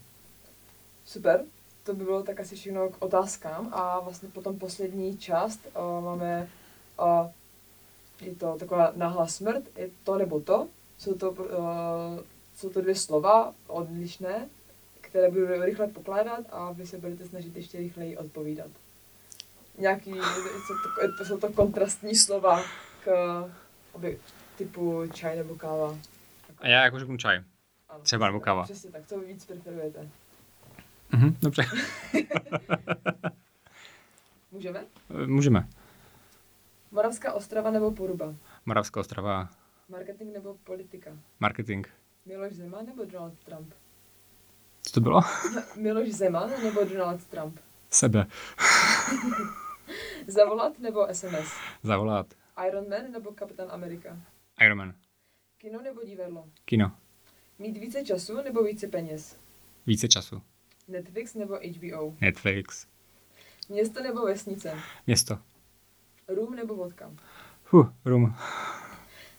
Super, 1.05 1.41
to 1.89 1.95
by 1.95 2.03
bylo 2.03 2.23
tak 2.23 2.39
asi 2.39 2.55
všechno 2.55 2.89
k 2.89 2.95
otázkám 2.99 3.69
a 3.71 3.99
vlastně 3.99 4.29
potom 4.29 4.59
poslední 4.59 5.17
část 5.17 5.59
uh, 5.65 6.03
máme, 6.03 6.49
uh, 6.99 7.31
je 8.21 8.35
to 8.35 8.55
taková 8.59 8.91
náhla 8.95 9.27
smrt, 9.27 9.77
je 9.77 9.89
to 10.03 10.17
nebo 10.17 10.39
to, 10.39 10.67
jsou 10.97 11.13
to, 11.13 11.31
uh, 11.31 11.47
jsou 12.55 12.69
to 12.69 12.81
dvě 12.81 12.95
slova 12.95 13.53
odlišné, 13.67 14.49
které 15.01 15.31
budu 15.31 15.61
rychle 15.61 15.87
pokládat 15.87 16.45
a 16.49 16.71
vy 16.71 16.87
se 16.87 16.97
budete 16.97 17.25
snažit 17.25 17.55
ještě 17.55 17.77
rychleji 17.77 18.17
odpovídat. 18.17 18.71
Nějaký, 19.77 20.11
jsou 20.11 20.73
to, 20.83 21.17
to 21.17 21.25
jsou 21.25 21.37
to 21.37 21.53
kontrastní 21.53 22.15
slova 22.15 22.63
k 23.03 23.09
aby, 23.95 24.19
typu 24.57 25.03
čaj 25.13 25.37
nebo 25.37 25.55
káva. 25.55 25.97
A 26.57 26.67
já 26.67 26.83
jako 26.83 26.99
řeknu 26.99 27.17
čaj. 27.17 27.43
Ano, 27.89 28.03
Třeba 28.03 28.25
nebo 28.25 28.39
káva. 28.39 28.63
Přesně 28.63 28.91
tak, 28.91 29.07
co 29.07 29.19
víc 29.19 29.45
preferujete. 29.45 30.09
Mhm, 31.11 31.35
dobře. 31.41 31.65
Můžeme? 34.51 34.85
Můžeme. 35.25 35.67
Moravská 36.91 37.33
ostrava 37.33 37.71
nebo 37.71 37.91
Poruba? 37.91 38.35
Moravská 38.65 38.99
ostrava. 38.99 39.49
Marketing 39.89 40.33
nebo 40.33 40.57
politika? 40.63 41.11
Marketing. 41.39 41.87
Miloš 42.25 42.53
Zeman 42.53 42.85
nebo 42.85 43.05
Donald 43.05 43.33
Trump? 43.45 43.73
Co 44.81 44.91
to 44.93 45.01
bylo? 45.01 45.21
Miloš 45.75 46.11
Zeman 46.11 46.49
nebo 46.63 46.83
Donald 46.83 47.25
Trump? 47.27 47.59
Sebe. 47.89 48.27
Zavolat 50.27 50.79
nebo 50.79 51.07
SMS? 51.11 51.53
Zavolat. 51.83 52.33
Iron 52.67 52.89
Man 52.89 53.11
nebo 53.11 53.31
Kapitán 53.31 53.67
Amerika? 53.71 54.17
Iron 54.65 54.77
Man. 54.77 54.93
Kino 55.57 55.81
nebo 55.81 56.03
divadlo? 56.03 56.45
Kino. 56.65 56.91
Mít 57.59 57.77
více 57.77 58.03
času 58.05 58.41
nebo 58.41 58.63
více 58.63 58.87
peněz? 58.87 59.37
Více 59.87 60.07
času. 60.07 60.41
Netflix 60.89 61.33
nebo 61.35 61.53
HBO? 61.55 62.15
Netflix. 62.21 62.87
Město 63.69 64.03
nebo 64.03 64.25
vesnice? 64.25 64.73
Město. 65.07 65.39
Rum 66.27 66.55
nebo 66.55 66.75
vodka? 66.75 67.11
Huh, 67.65 67.89
rum. 68.05 68.35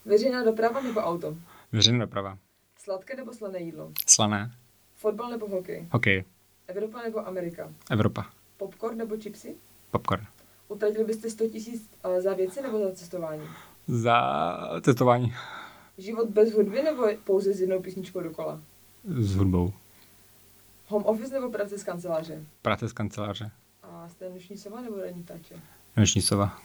Veřejná 0.04 0.44
doprava 0.44 0.80
nebo 0.80 1.00
auto? 1.00 1.36
Veřejná 1.72 1.98
doprava. 2.04 2.38
Sladké 2.78 3.16
nebo 3.16 3.32
slané 3.32 3.58
jídlo? 3.60 3.92
Slané. 4.06 4.52
Fotbal 4.94 5.30
nebo 5.30 5.48
hokej? 5.48 5.88
Hokej. 5.92 6.24
Evropa 6.66 7.02
nebo 7.02 7.26
Amerika? 7.26 7.72
Evropa. 7.90 8.30
Popcorn 8.56 8.98
nebo 8.98 9.16
chipsy? 9.16 9.56
Popcorn. 9.90 10.24
Utratili 10.68 11.04
byste 11.04 11.30
100 11.30 11.48
tisíc 11.48 11.90
za 12.18 12.34
věci 12.34 12.62
nebo 12.62 12.78
za 12.78 12.92
cestování? 12.94 13.42
Za 13.88 14.20
cestování. 14.80 15.34
Život 15.98 16.28
bez 16.28 16.52
hudby 16.52 16.82
nebo 16.82 17.06
pouze 17.24 17.52
s 17.52 17.60
jednou 17.60 17.82
písničkou 17.82 18.20
dokola? 18.20 18.60
S 19.04 19.34
hudbou. 19.36 19.72
Home 20.90 21.04
office 21.06 21.34
nebo 21.34 21.50
práce 21.50 21.78
z 21.78 21.84
kanceláře? 21.84 22.44
Práce 22.62 22.88
z 22.88 22.92
kanceláře. 22.92 23.50
A 23.82 24.08
jste 24.08 24.30
noční 24.30 24.56
sova 24.56 24.80
nebo 24.80 25.00
ranní 25.00 25.22
ptáče? 25.22 25.54
Noční 25.96 26.22
sova. 26.22 26.58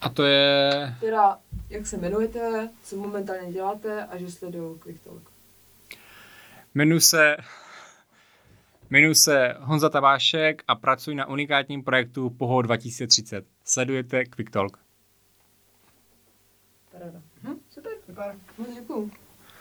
A 0.00 0.08
to 0.08 0.24
je... 0.24 0.70
Teda, 1.00 1.38
jak 1.70 1.86
se 1.86 1.96
jmenujete, 1.96 2.70
co 2.82 2.96
momentálně 2.96 3.52
děláte 3.52 4.04
a 4.06 4.18
že 4.18 4.30
sleduju 4.30 4.78
Quick 4.78 5.04
Talk. 5.04 5.22
Jmenuji 6.74 7.00
se, 7.00 7.36
jmenuji 8.90 9.14
se 9.14 9.54
Honza 9.60 9.88
Tabášek 9.88 10.62
a 10.68 10.74
pracuji 10.74 11.16
na 11.16 11.28
unikátním 11.28 11.84
projektu 11.84 12.30
POHO 12.30 12.62
2030. 12.62 13.46
Sledujete 13.64 14.24
Quick 14.24 14.50
Talk. 14.50 14.79
Paráda. 17.00 17.22
Hm, 17.42 17.60
super. 17.70 17.92
Super. 18.06 18.36
Moc 18.58 18.74
děkuju. 18.74 19.10